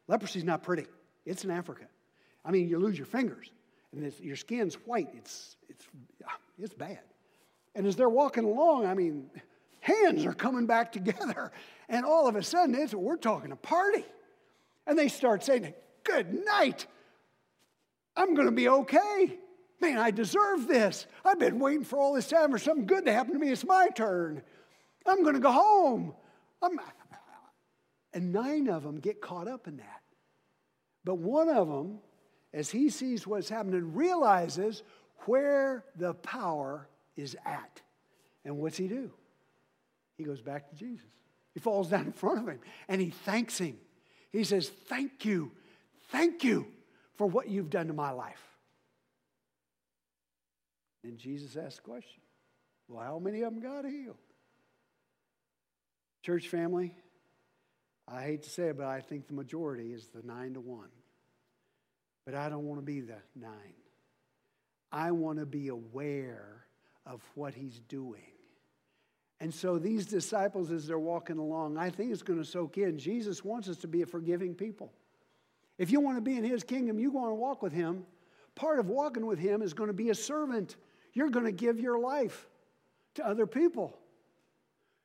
Leprosy's 0.08 0.44
not 0.44 0.64
pretty, 0.64 0.86
it's 1.26 1.44
in 1.44 1.52
Africa. 1.52 1.86
I 2.48 2.52
mean, 2.52 2.70
you 2.70 2.80
lose 2.80 2.98
your 2.98 3.06
fingers, 3.06 3.52
and 3.92 4.12
your 4.22 4.38
skin's 4.38 4.76
white. 4.86 5.10
It's, 5.14 5.58
it's, 5.68 5.86
it's 6.58 6.74
bad. 6.74 7.02
And 7.76 7.86
as 7.86 7.98
they're 7.98 8.10
walking 8.10 8.46
along, 8.46 8.86
I 8.86 8.94
mean, 8.94 9.30
hands 9.82 10.26
are 10.26 10.34
coming 10.34 10.66
back 10.66 10.92
together. 10.92 11.52
And 11.90 12.06
all 12.06 12.28
of 12.28 12.36
a 12.36 12.44
sudden, 12.44 12.76
it's, 12.76 12.94
we're 12.94 13.16
talking 13.16 13.54
a 13.54 13.56
party. 13.56 14.04
And 14.86 15.00
they 15.00 15.08
start 15.08 15.42
saying, 15.42 15.74
Good 16.04 16.34
night. 16.44 16.86
I'm 18.18 18.34
going 18.34 18.48
to 18.48 18.52
be 18.52 18.68
okay. 18.68 19.38
Man, 19.80 19.98
I 19.98 20.12
deserve 20.12 20.68
this. 20.68 21.08
I've 21.24 21.40
been 21.40 21.60
waiting 21.60 21.86
for 21.86 21.98
all 21.98 22.14
this 22.14 22.28
time 22.28 22.52
for 22.52 22.58
something 22.58 22.88
good 22.88 23.06
to 23.06 23.14
happen 23.14 23.32
to 23.32 23.40
me. 23.40 23.52
It's 23.52 23.64
my 23.64 23.88
turn. 23.96 24.42
I'm 25.06 25.24
going 25.24 25.36
to 25.36 25.40
go 25.40 25.52
home. 25.54 26.14
I'm... 26.62 26.78
And 28.14 28.34
nine 28.34 28.68
of 28.68 28.84
them 28.84 29.00
get 29.00 29.22
caught 29.22 29.48
up 29.48 29.68
in 29.68 29.78
that. 29.78 30.02
But 31.06 31.20
one 31.20 31.48
of 31.48 31.70
them, 31.70 32.00
as 32.54 32.70
he 32.70 32.90
sees 32.90 33.28
what's 33.28 33.50
happening, 33.50 33.94
realizes 33.94 34.84
where 35.26 35.84
the 35.96 36.14
power 36.14 36.88
is 37.16 37.36
at. 37.46 37.82
And 38.46 38.58
what's 38.58 38.78
he 38.78 38.88
do? 38.88 39.12
He 40.18 40.24
goes 40.24 40.42
back 40.42 40.70
to 40.70 40.76
Jesus. 40.76 41.06
He 41.54 41.60
falls 41.60 41.90
down 41.90 42.06
in 42.06 42.14
front 42.14 42.40
of 42.40 42.48
him 42.48 42.60
and 42.88 43.02
he 43.02 43.10
thanks 43.10 43.58
him. 43.58 43.78
He 44.32 44.44
says, 44.44 44.70
Thank 44.70 45.26
you, 45.26 45.52
thank 46.10 46.44
you 46.44 46.68
for 47.16 47.28
what 47.28 47.50
you've 47.50 47.70
done 47.70 47.88
to 47.88 47.94
my 47.94 48.12
life. 48.12 48.44
And 51.04 51.18
Jesus 51.18 51.56
asked 51.56 51.78
the 51.78 51.84
question 51.84 52.22
Well, 52.88 53.04
how 53.04 53.20
many 53.20 53.42
of 53.42 53.54
them 53.54 53.62
got 53.62 53.86
healed? 53.86 54.18
Church 56.24 56.48
family, 56.50 56.94
I 58.08 58.24
hate 58.24 58.44
to 58.44 58.50
say 58.50 58.70
it, 58.70 58.78
but 58.78 58.86
I 58.86 59.02
think 59.02 59.28
the 59.28 59.34
majority 59.34 59.94
is 59.94 60.08
the 60.08 60.22
nine 60.22 60.54
to 60.54 60.62
one. 60.62 60.90
But 62.28 62.36
I 62.36 62.50
don't 62.50 62.66
want 62.66 62.78
to 62.82 62.86
be 62.86 63.00
the 63.00 63.16
nine. 63.38 63.74
I 64.92 65.12
want 65.12 65.40
to 65.40 65.46
be 65.46 65.70
aware 65.70 66.66
of 67.06 67.22
what 67.36 67.54
he's 67.54 67.80
doing. 67.88 68.20
And 69.40 69.54
so 69.54 69.80
these 69.80 70.06
disciples, 70.06 70.70
as 70.70 70.86
they're 70.86 71.00
walking 71.00 71.38
along, 71.38 71.78
I 71.78 71.90
think 71.90 72.12
it's 72.12 72.24
going 72.24 72.40
to 72.40 72.46
soak 72.46 72.78
in. 72.78 72.98
Jesus 72.98 73.46
wants 73.46 73.70
us 73.70 73.78
to 73.78 73.88
be 73.88 74.02
a 74.02 74.06
forgiving 74.06 74.56
people. 74.56 74.92
If 75.78 75.90
you 75.90 76.02
want 76.02 76.18
to 76.18 76.22
be 76.22 76.36
in 76.36 76.44
his 76.44 76.66
kingdom, 76.66 77.00
you 77.00 77.12
want 77.12 77.30
to 77.30 77.36
walk 77.36 77.62
with 77.62 77.72
him. 77.72 78.06
Part 78.56 78.80
of 78.80 78.90
walking 78.90 79.26
with 79.26 79.40
him 79.40 79.62
is 79.62 79.74
going 79.74 79.88
to 79.88 79.94
be 79.94 80.10
a 80.10 80.16
servant. 80.16 80.76
You're 81.14 81.30
going 81.30 81.46
to 81.46 81.54
give 81.54 81.80
your 81.80 81.98
life 81.98 82.50
to 83.14 83.26
other 83.26 83.48
people. 83.48 83.98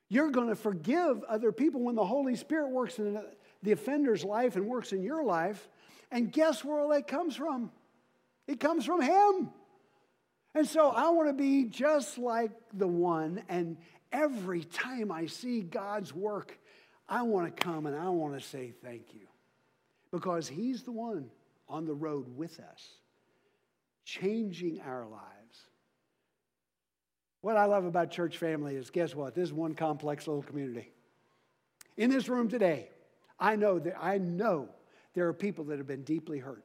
You're 0.08 0.32
going 0.32 0.48
to 0.48 0.56
forgive 0.56 1.22
other 1.28 1.52
people 1.52 1.82
when 1.82 1.94
the 1.94 2.04
Holy 2.04 2.34
Spirit 2.34 2.70
works 2.70 2.98
in 2.98 3.22
the 3.62 3.70
offender's 3.70 4.24
life 4.24 4.56
and 4.56 4.66
works 4.66 4.92
in 4.92 5.04
your 5.04 5.22
life. 5.22 5.68
And 6.12 6.30
guess 6.30 6.64
where 6.64 6.78
all 6.78 6.90
that 6.90 7.08
comes 7.08 7.34
from? 7.34 7.72
It 8.46 8.60
comes 8.60 8.84
from 8.84 9.00
him. 9.00 9.50
And 10.54 10.68
so 10.68 10.90
I 10.90 11.08
want 11.08 11.28
to 11.30 11.32
be 11.32 11.64
just 11.64 12.18
like 12.18 12.50
the 12.74 12.86
one 12.86 13.42
and 13.48 13.78
every 14.12 14.62
time 14.64 15.10
I 15.10 15.26
see 15.26 15.62
God's 15.62 16.14
work, 16.14 16.58
I 17.08 17.22
want 17.22 17.54
to 17.54 17.62
come 17.62 17.86
and 17.86 17.96
I 17.96 18.08
want 18.10 18.34
to 18.34 18.46
say 18.46 18.72
thank 18.84 19.14
you. 19.14 19.26
Because 20.10 20.46
He's 20.46 20.82
the 20.82 20.92
one 20.92 21.30
on 21.68 21.86
the 21.86 21.94
road 21.94 22.36
with 22.36 22.60
us, 22.60 22.88
changing 24.04 24.82
our 24.82 25.06
lives. 25.06 25.22
What 27.40 27.56
I 27.56 27.64
love 27.64 27.86
about 27.86 28.10
church 28.10 28.36
family 28.36 28.76
is 28.76 28.90
guess 28.90 29.14
what? 29.14 29.34
This 29.34 29.48
is 29.48 29.52
one 29.52 29.74
complex 29.74 30.26
little 30.26 30.42
community. 30.42 30.92
In 31.96 32.10
this 32.10 32.28
room 32.28 32.48
today, 32.48 32.88
I 33.40 33.56
know 33.56 33.78
that 33.78 33.96
I 34.00 34.18
know 34.18 34.68
there 35.14 35.28
are 35.28 35.32
people 35.34 35.64
that 35.66 35.78
have 35.78 35.86
been 35.86 36.04
deeply 36.04 36.38
hurt. 36.38 36.64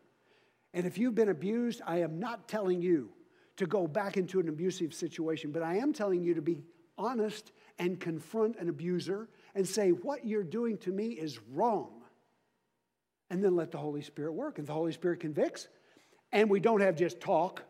And 0.73 0.85
if 0.85 0.97
you've 0.97 1.15
been 1.15 1.29
abused, 1.29 1.81
I 1.85 2.01
am 2.01 2.19
not 2.19 2.47
telling 2.47 2.81
you 2.81 3.09
to 3.57 3.65
go 3.65 3.87
back 3.87 4.17
into 4.17 4.39
an 4.39 4.49
abusive 4.49 4.93
situation, 4.93 5.51
but 5.51 5.63
I 5.63 5.77
am 5.77 5.93
telling 5.93 6.23
you 6.23 6.35
to 6.35 6.41
be 6.41 6.59
honest 6.97 7.51
and 7.79 7.99
confront 7.99 8.57
an 8.57 8.69
abuser 8.69 9.29
and 9.55 9.67
say, 9.67 9.89
What 9.89 10.25
you're 10.25 10.43
doing 10.43 10.77
to 10.79 10.91
me 10.91 11.09
is 11.09 11.39
wrong. 11.51 12.01
And 13.29 13.43
then 13.43 13.55
let 13.55 13.71
the 13.71 13.77
Holy 13.77 14.01
Spirit 14.01 14.33
work. 14.33 14.57
And 14.57 14.67
the 14.67 14.73
Holy 14.73 14.91
Spirit 14.91 15.19
convicts, 15.19 15.67
and 16.31 16.49
we 16.49 16.59
don't 16.59 16.81
have 16.81 16.95
just 16.95 17.19
talk, 17.19 17.63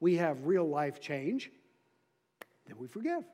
we 0.00 0.16
have 0.16 0.46
real 0.46 0.68
life 0.68 1.00
change, 1.00 1.50
then 2.66 2.76
we 2.78 2.86
forgive. 2.86 3.24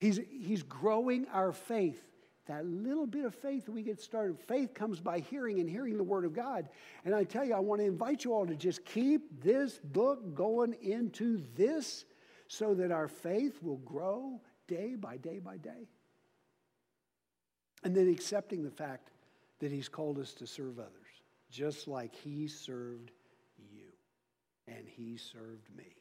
He's, 0.00 0.20
he's 0.30 0.62
growing 0.62 1.26
our 1.32 1.52
faith. 1.52 2.00
That 2.48 2.64
little 2.64 3.06
bit 3.06 3.26
of 3.26 3.34
faith 3.34 3.68
we 3.68 3.82
get 3.82 4.00
started. 4.00 4.40
Faith 4.40 4.72
comes 4.72 5.00
by 5.00 5.20
hearing 5.20 5.60
and 5.60 5.68
hearing 5.68 5.98
the 5.98 6.04
Word 6.04 6.24
of 6.24 6.32
God. 6.32 6.68
And 7.04 7.14
I 7.14 7.24
tell 7.24 7.44
you, 7.44 7.54
I 7.54 7.60
want 7.60 7.82
to 7.82 7.86
invite 7.86 8.24
you 8.24 8.32
all 8.32 8.46
to 8.46 8.56
just 8.56 8.86
keep 8.86 9.42
this 9.42 9.78
book 9.84 10.34
going 10.34 10.74
into 10.80 11.42
this 11.54 12.06
so 12.48 12.74
that 12.74 12.90
our 12.90 13.06
faith 13.06 13.62
will 13.62 13.76
grow 13.76 14.40
day 14.66 14.94
by 14.94 15.18
day 15.18 15.38
by 15.38 15.58
day. 15.58 15.88
And 17.84 17.94
then 17.94 18.08
accepting 18.08 18.64
the 18.64 18.70
fact 18.70 19.10
that 19.60 19.70
He's 19.70 19.88
called 19.88 20.18
us 20.18 20.32
to 20.34 20.46
serve 20.46 20.78
others, 20.78 21.22
just 21.50 21.86
like 21.86 22.14
He 22.14 22.48
served 22.48 23.10
you 23.58 23.92
and 24.66 24.88
He 24.88 25.18
served 25.18 25.68
me. 25.76 25.96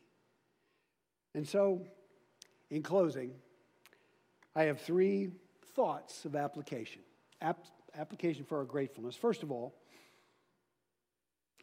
And 1.36 1.45
so, 1.45 1.86
in 2.69 2.83
closing, 2.83 3.31
I 4.55 4.63
have 4.63 4.79
three 4.79 5.31
thoughts 5.77 6.25
of 6.25 6.35
application. 6.35 7.01
App- 7.39 7.63
application 7.95 8.43
for 8.43 8.57
our 8.57 8.65
gratefulness. 8.65 9.15
First 9.15 9.43
of 9.43 9.51
all, 9.51 9.75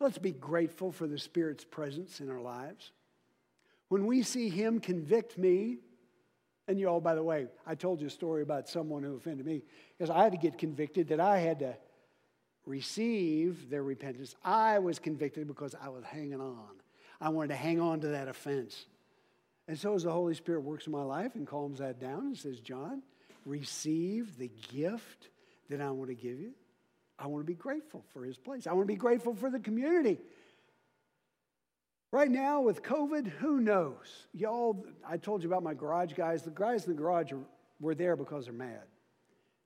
let's 0.01 0.19
be 0.19 0.31
grateful 0.31 0.93
for 0.93 1.07
the 1.07 1.19
Spirit's 1.19 1.65
presence 1.65 2.21
in 2.21 2.31
our 2.31 2.41
lives. 2.41 2.93
When 3.89 4.07
we 4.07 4.23
see 4.23 4.49
him 4.49 4.81
convict 4.81 5.37
me, 5.37 5.79
and 6.69 6.79
you 6.79 6.89
all, 6.89 7.01
by 7.01 7.15
the 7.15 7.23
way, 7.23 7.49
I 7.67 7.75
told 7.75 8.01
you 8.01 8.07
a 8.07 8.11
story 8.11 8.43
about 8.43 8.69
someone 8.69 9.03
who 9.03 9.17
offended 9.17 9.45
me 9.45 9.63
because 9.99 10.11
I 10.11 10.23
had 10.23 10.33
to 10.33 10.39
get 10.39 10.57
convicted 10.59 11.09
that 11.09 11.21
I 11.21 11.39
had 11.39 11.59
to 11.59 11.77
receive 12.65 13.69
their 13.69 13.83
repentance. 13.83 14.37
I 14.45 14.79
was 14.79 14.99
convicted 14.99 15.47
because 15.47 15.75
I 15.75 15.89
was 15.89 16.05
hanging 16.05 16.41
on. 16.41 16.71
I 17.21 17.29
wanted 17.29 17.49
to 17.49 17.57
hang 17.57 17.81
on 17.81 18.01
to 18.01 18.09
that 18.09 18.29
offense. 18.29 18.87
And 19.67 19.79
so, 19.79 19.95
as 19.95 20.05
the 20.05 20.13
Holy 20.13 20.35
Spirit 20.35 20.61
works 20.61 20.87
in 20.87 20.93
my 20.93 21.03
life 21.03 21.35
and 21.35 21.47
calms 21.47 21.81
that 21.81 21.99
down 21.99 22.21
and 22.21 22.39
says, 22.39 22.61
John, 22.61 23.03
receive 23.45 24.39
the 24.39 24.51
gift 24.73 25.29
that 25.71 25.81
I 25.81 25.91
want 25.91 26.11
to 26.11 26.15
give 26.15 26.41
you. 26.41 26.53
I 27.19 27.27
want 27.27 27.43
to 27.43 27.47
be 27.47 27.55
grateful 27.55 28.05
for 28.13 28.25
his 28.25 28.39
place. 28.39 28.67
I 28.67 28.73
want 28.73 28.89
to 28.89 28.93
be 28.93 28.99
grateful 28.99 29.35
for 29.35 29.51
the 29.51 29.61
community 29.61 30.19
Right 32.15 32.31
now 32.31 32.61
with 32.61 32.85
COVID, 32.85 33.27
who 33.27 33.59
knows? 33.59 34.29
Y'all, 34.33 34.87
I 35.05 35.17
told 35.17 35.43
you 35.43 35.49
about 35.49 35.65
my 35.65 35.75
garage 35.75 36.13
guys. 36.13 36.45
The 36.45 36.53
guys 36.53 36.85
in 36.85 36.95
the 36.95 36.97
garage 36.97 37.33
are, 37.33 37.41
were 37.81 37.97
there 37.97 38.15
because 38.15 38.45
they're 38.45 38.55
mad. 38.55 38.85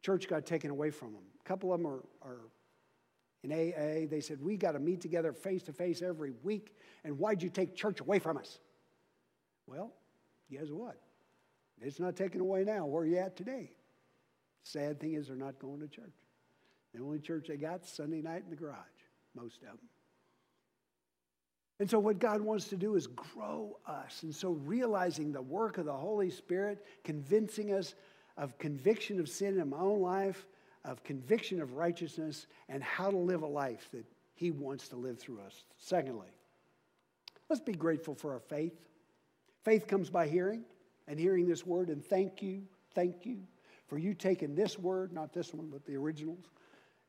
Church 0.00 0.26
got 0.26 0.46
taken 0.46 0.70
away 0.70 0.88
from 0.88 1.12
them. 1.12 1.24
A 1.44 1.44
couple 1.46 1.74
of 1.74 1.78
them 1.78 1.86
are, 1.86 2.02
are 2.22 2.40
in 3.44 3.52
AA. 3.52 4.08
They 4.08 4.22
said, 4.22 4.40
We 4.40 4.56
got 4.56 4.72
to 4.72 4.78
meet 4.78 5.02
together 5.02 5.34
face 5.34 5.62
to 5.64 5.74
face 5.74 6.00
every 6.00 6.32
week. 6.42 6.74
And 7.04 7.18
why'd 7.18 7.42
you 7.42 7.50
take 7.50 7.76
church 7.76 8.00
away 8.00 8.18
from 8.18 8.38
us? 8.38 8.58
Well, 9.66 9.92
guess 10.50 10.68
what? 10.70 10.96
It's 11.80 12.00
not 12.00 12.16
taken 12.16 12.40
away 12.40 12.64
now. 12.64 12.86
Where 12.86 13.02
are 13.02 13.06
you 13.06 13.18
at 13.18 13.36
today? 13.36 13.70
Sad 14.64 15.00
thing 15.00 15.14
is, 15.14 15.28
they're 15.28 15.36
not 15.36 15.58
going 15.58 15.80
to 15.80 15.88
church. 15.88 16.14
The 16.94 17.02
only 17.02 17.18
church 17.18 17.46
they 17.48 17.56
got 17.56 17.86
Sunday 17.86 18.20
night 18.20 18.42
in 18.44 18.50
the 18.50 18.56
garage, 18.56 18.76
most 19.34 19.56
of 19.62 19.68
them. 19.68 19.78
And 21.80 21.88
so, 21.88 21.98
what 21.98 22.18
God 22.18 22.40
wants 22.40 22.68
to 22.68 22.76
do 22.76 22.96
is 22.96 23.06
grow 23.06 23.78
us. 23.86 24.24
And 24.24 24.34
so, 24.34 24.50
realizing 24.50 25.32
the 25.32 25.42
work 25.42 25.78
of 25.78 25.84
the 25.84 25.92
Holy 25.92 26.30
Spirit, 26.30 26.84
convincing 27.04 27.72
us 27.72 27.94
of 28.36 28.58
conviction 28.58 29.20
of 29.20 29.28
sin 29.28 29.60
in 29.60 29.70
my 29.70 29.78
own 29.78 30.00
life, 30.00 30.46
of 30.84 31.04
conviction 31.04 31.60
of 31.60 31.74
righteousness, 31.74 32.46
and 32.68 32.82
how 32.82 33.10
to 33.10 33.16
live 33.16 33.42
a 33.42 33.46
life 33.46 33.88
that 33.92 34.04
He 34.34 34.50
wants 34.50 34.88
to 34.88 34.96
live 34.96 35.18
through 35.20 35.40
us. 35.40 35.64
Secondly, 35.76 36.28
let's 37.48 37.62
be 37.62 37.72
grateful 37.72 38.14
for 38.14 38.32
our 38.32 38.40
faith. 38.40 38.74
Faith 39.64 39.86
comes 39.86 40.10
by 40.10 40.26
hearing, 40.26 40.64
and 41.08 41.18
hearing 41.18 41.48
this 41.48 41.66
word. 41.66 41.88
And 41.88 42.04
thank 42.04 42.42
you, 42.42 42.62
thank 42.94 43.26
you 43.26 43.38
for 43.88 43.98
you 43.98 44.14
taking 44.14 44.54
this 44.54 44.78
word, 44.78 45.12
not 45.12 45.32
this 45.32 45.52
one, 45.52 45.68
but 45.68 45.84
the 45.84 45.96
originals, 45.96 46.44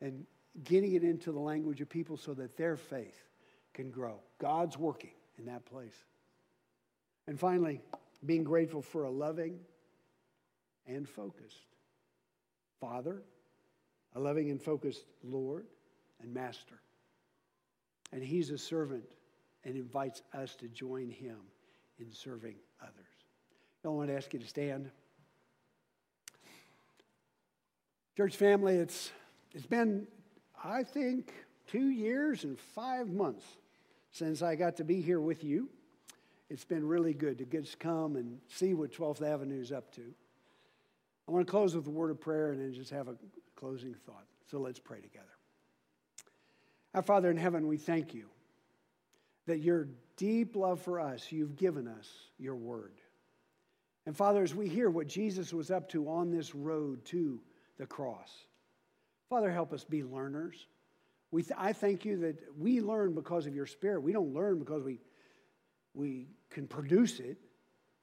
and 0.02 0.26
getting 0.64 0.94
it 0.94 1.04
into 1.04 1.32
the 1.32 1.40
language 1.40 1.82
of 1.82 1.90
people 1.90 2.18
so 2.18 2.34
that 2.34 2.58
their 2.58 2.76
faith 2.76 3.28
can 3.74 3.92
grow. 3.92 4.20
God's 4.40 4.78
working 4.78 5.12
in 5.38 5.46
that 5.46 5.66
place. 5.66 6.06
And 7.28 7.40
finally, 7.40 7.82
being 8.26 8.44
grateful 8.44 8.82
for 8.82 9.04
a 9.04 9.12
loving 9.12 9.60
and 10.88 11.08
focused 11.08 11.68
Father, 12.82 13.22
a 14.16 14.20
loving 14.20 14.50
and 14.50 14.62
focused 14.62 15.04
Lord 15.22 15.68
and 16.22 16.34
Master. 16.34 16.80
And 18.14 18.24
He's 18.24 18.50
a 18.52 18.58
servant 18.58 19.04
and 19.64 19.76
invites 19.76 20.22
us 20.34 20.56
to 20.56 20.68
join 20.68 21.10
him 21.10 21.38
in 22.00 22.12
serving 22.12 22.56
others. 22.82 23.09
I 23.86 23.88
want 23.88 24.10
to 24.10 24.15
ask 24.15 24.34
you 24.34 24.39
to 24.39 24.48
stand. 24.48 24.89
Church 28.18 28.36
family, 28.36 28.76
it's, 28.76 29.12
it's 29.54 29.65
been, 29.65 30.06
I 30.62 30.84
think, 30.84 31.32
two 31.68 31.89
years 31.89 32.44
and 32.44 32.60
five 32.60 33.08
months 33.08 33.46
since 34.12 34.42
I 34.42 34.56
got 34.56 34.76
to 34.78 34.84
be 34.84 35.02
here 35.02 35.22
with 35.22 35.44
you. 35.44 35.70
It's 36.50 36.65
been 36.65 36.86
really 36.86 37.13
good 37.13 37.38
to 37.38 37.46
get 37.46 37.65
to 37.65 37.78
come 37.78 38.18
and 38.18 38.39
see 38.50 38.74
what 38.74 38.92
12th 38.92 39.22
Avenue 39.22 39.62
is 39.62 39.72
up 39.72 39.94
to. 39.96 40.02
I 41.28 41.32
want 41.32 41.46
to 41.46 41.52
close 41.52 41.76
with 41.76 41.88
a 41.88 41.92
word 41.92 42.12
of 42.12 42.20
prayer 42.20 42.52
and 42.52 42.60
then 42.60 42.74
just 42.74 42.92
have 42.92 43.08
a 43.08 43.15
closing 43.56 43.94
thought. 43.94 44.26
So 44.50 44.60
let's 44.60 44.80
pray 44.80 45.00
together. 45.00 45.26
Our 46.96 47.04
Father 47.04 47.30
in 47.30 47.38
heaven, 47.38 47.68
we 47.68 47.78
thank 47.78 48.13
you 48.13 48.26
that 49.46 49.60
your 49.60 49.88
deep 50.18 50.56
love 50.56 50.82
for 50.82 51.00
us, 51.00 51.32
you've 51.32 51.56
given 51.56 51.88
us 51.88 52.10
your 52.38 52.56
word. 52.56 52.94
And 54.10 54.17
Father, 54.17 54.41
as 54.41 54.56
we 54.56 54.67
hear 54.67 54.89
what 54.89 55.06
Jesus 55.06 55.54
was 55.54 55.69
up 55.69 55.88
to 55.89 56.10
on 56.10 56.32
this 56.32 56.56
road 56.56 57.06
to 57.06 57.39
the 57.78 57.86
cross, 57.86 58.32
Father, 59.30 59.52
help 59.52 59.72
us 59.72 59.84
be 59.84 60.04
learners. 60.04 60.65
We 61.30 61.43
th- 61.43 61.54
I 61.56 61.74
thank 61.74 62.06
you 62.06 62.17
that 62.22 62.39
we 62.58 62.82
learn 62.82 63.13
because 63.13 63.45
of 63.45 63.54
your 63.54 63.67
Spirit. 63.67 64.02
We 64.02 64.12
don't 64.12 64.34
learn 64.34 64.58
because 64.58 64.82
we, 64.82 65.00
we 65.93 66.26
can 66.50 66.65
produce 66.65 67.19
it. 67.19 67.38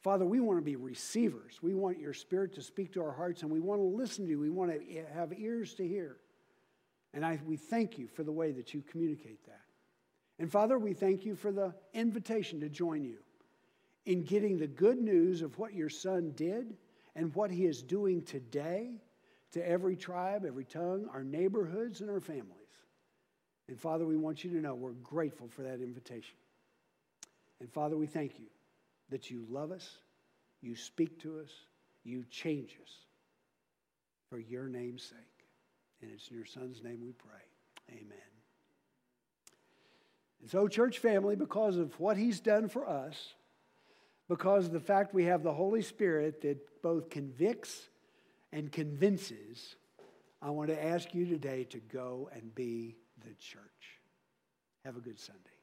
Father, 0.01 0.25
we 0.25 0.39
want 0.39 0.61
to 0.61 0.65
be 0.65 0.77
receivers. 0.77 1.59
We 1.61 1.75
want 1.75 1.99
your 1.99 2.15
Spirit 2.15 2.55
to 2.55 2.63
speak 2.63 2.93
to 2.93 3.03
our 3.03 3.11
hearts, 3.11 3.43
and 3.43 3.51
we 3.51 3.59
want 3.59 3.81
to 3.81 3.85
listen 3.85 4.27
to 4.27 4.31
you. 4.31 4.39
We 4.39 4.49
want 4.49 4.71
to 4.71 5.05
have 5.13 5.33
ears 5.37 5.75
to 5.75 5.89
hear. 5.89 6.19
And 7.15 7.27
I, 7.27 7.41
we 7.45 7.57
thank 7.57 7.99
you 7.99 8.07
for 8.07 8.23
the 8.23 8.31
way 8.31 8.53
that 8.53 8.73
you 8.73 8.81
communicate 8.81 9.45
that. 9.47 9.65
And 10.39 10.53
Father, 10.53 10.79
we 10.79 10.93
thank 10.93 11.25
you 11.25 11.35
for 11.35 11.51
the 11.51 11.75
invitation 11.95 12.61
to 12.61 12.69
join 12.69 13.03
you 13.03 13.19
in 14.07 14.23
getting 14.23 14.57
the 14.57 14.67
good 14.67 14.99
news 14.99 15.43
of 15.43 15.59
what 15.59 15.75
your 15.75 15.91
Son 15.91 16.33
did 16.37 16.77
and 17.15 17.35
what 17.35 17.51
he 17.51 17.67
is 17.67 17.83
doing 17.83 18.23
today 18.23 18.93
to 19.53 19.69
every 19.69 19.97
tribe, 19.97 20.45
every 20.47 20.65
tongue, 20.65 21.09
our 21.13 21.25
neighborhoods, 21.25 22.01
and 22.01 22.11
our 22.11 22.21
families. 22.21 22.53
And 23.69 23.79
Father, 23.79 24.07
we 24.07 24.17
want 24.17 24.45
you 24.45 24.51
to 24.51 24.61
know 24.61 24.75
we're 24.75 24.93
grateful 24.93 25.49
for 25.49 25.63
that 25.63 25.81
invitation. 25.81 26.37
And 27.61 27.73
Father, 27.73 27.97
we 27.97 28.07
thank 28.07 28.39
you 28.39 28.47
that 29.11 29.31
you 29.31 29.45
love 29.51 29.73
us, 29.73 29.99
you 30.61 30.77
speak 30.77 31.21
to 31.23 31.41
us, 31.41 31.51
you 32.05 32.25
change 32.31 32.77
us 32.83 32.93
for 34.31 34.39
your 34.39 34.69
name's 34.69 35.03
sake. 35.03 35.19
And 36.03 36.11
it's 36.13 36.29
in 36.29 36.37
your 36.37 36.47
Son's 36.47 36.83
name 36.83 37.01
we 37.03 37.13
pray. 37.13 37.41
Amen. 37.91 38.19
And 40.43 40.51
so, 40.51 40.69
church 40.69 40.99
family, 40.99 41.35
because 41.35 41.77
of 41.77 41.99
what 41.99 42.17
he's 42.17 42.41
done 42.41 42.69
for 42.69 42.89
us, 42.89 43.35
because 44.29 44.67
of 44.67 44.73
the 44.73 44.81
fact 44.81 45.15
we 45.15 45.25
have 45.25 45.43
the 45.43 45.53
Holy 45.53 45.83
Spirit 45.83 46.41
that 46.43 46.83
both 46.83 47.11
convicts 47.11 47.89
and 48.53 48.71
convinces, 48.71 49.77
I 50.43 50.51
want 50.51 50.69
to 50.71 50.85
ask 50.85 51.15
you 51.15 51.27
today 51.27 51.65
to 51.65 51.79
go 51.79 52.31
and 52.33 52.55
be 52.55 52.97
the 53.25 53.35
church. 53.35 53.63
Have 54.85 54.97
a 54.97 55.01
good 55.01 55.19
Sunday. 55.19 55.56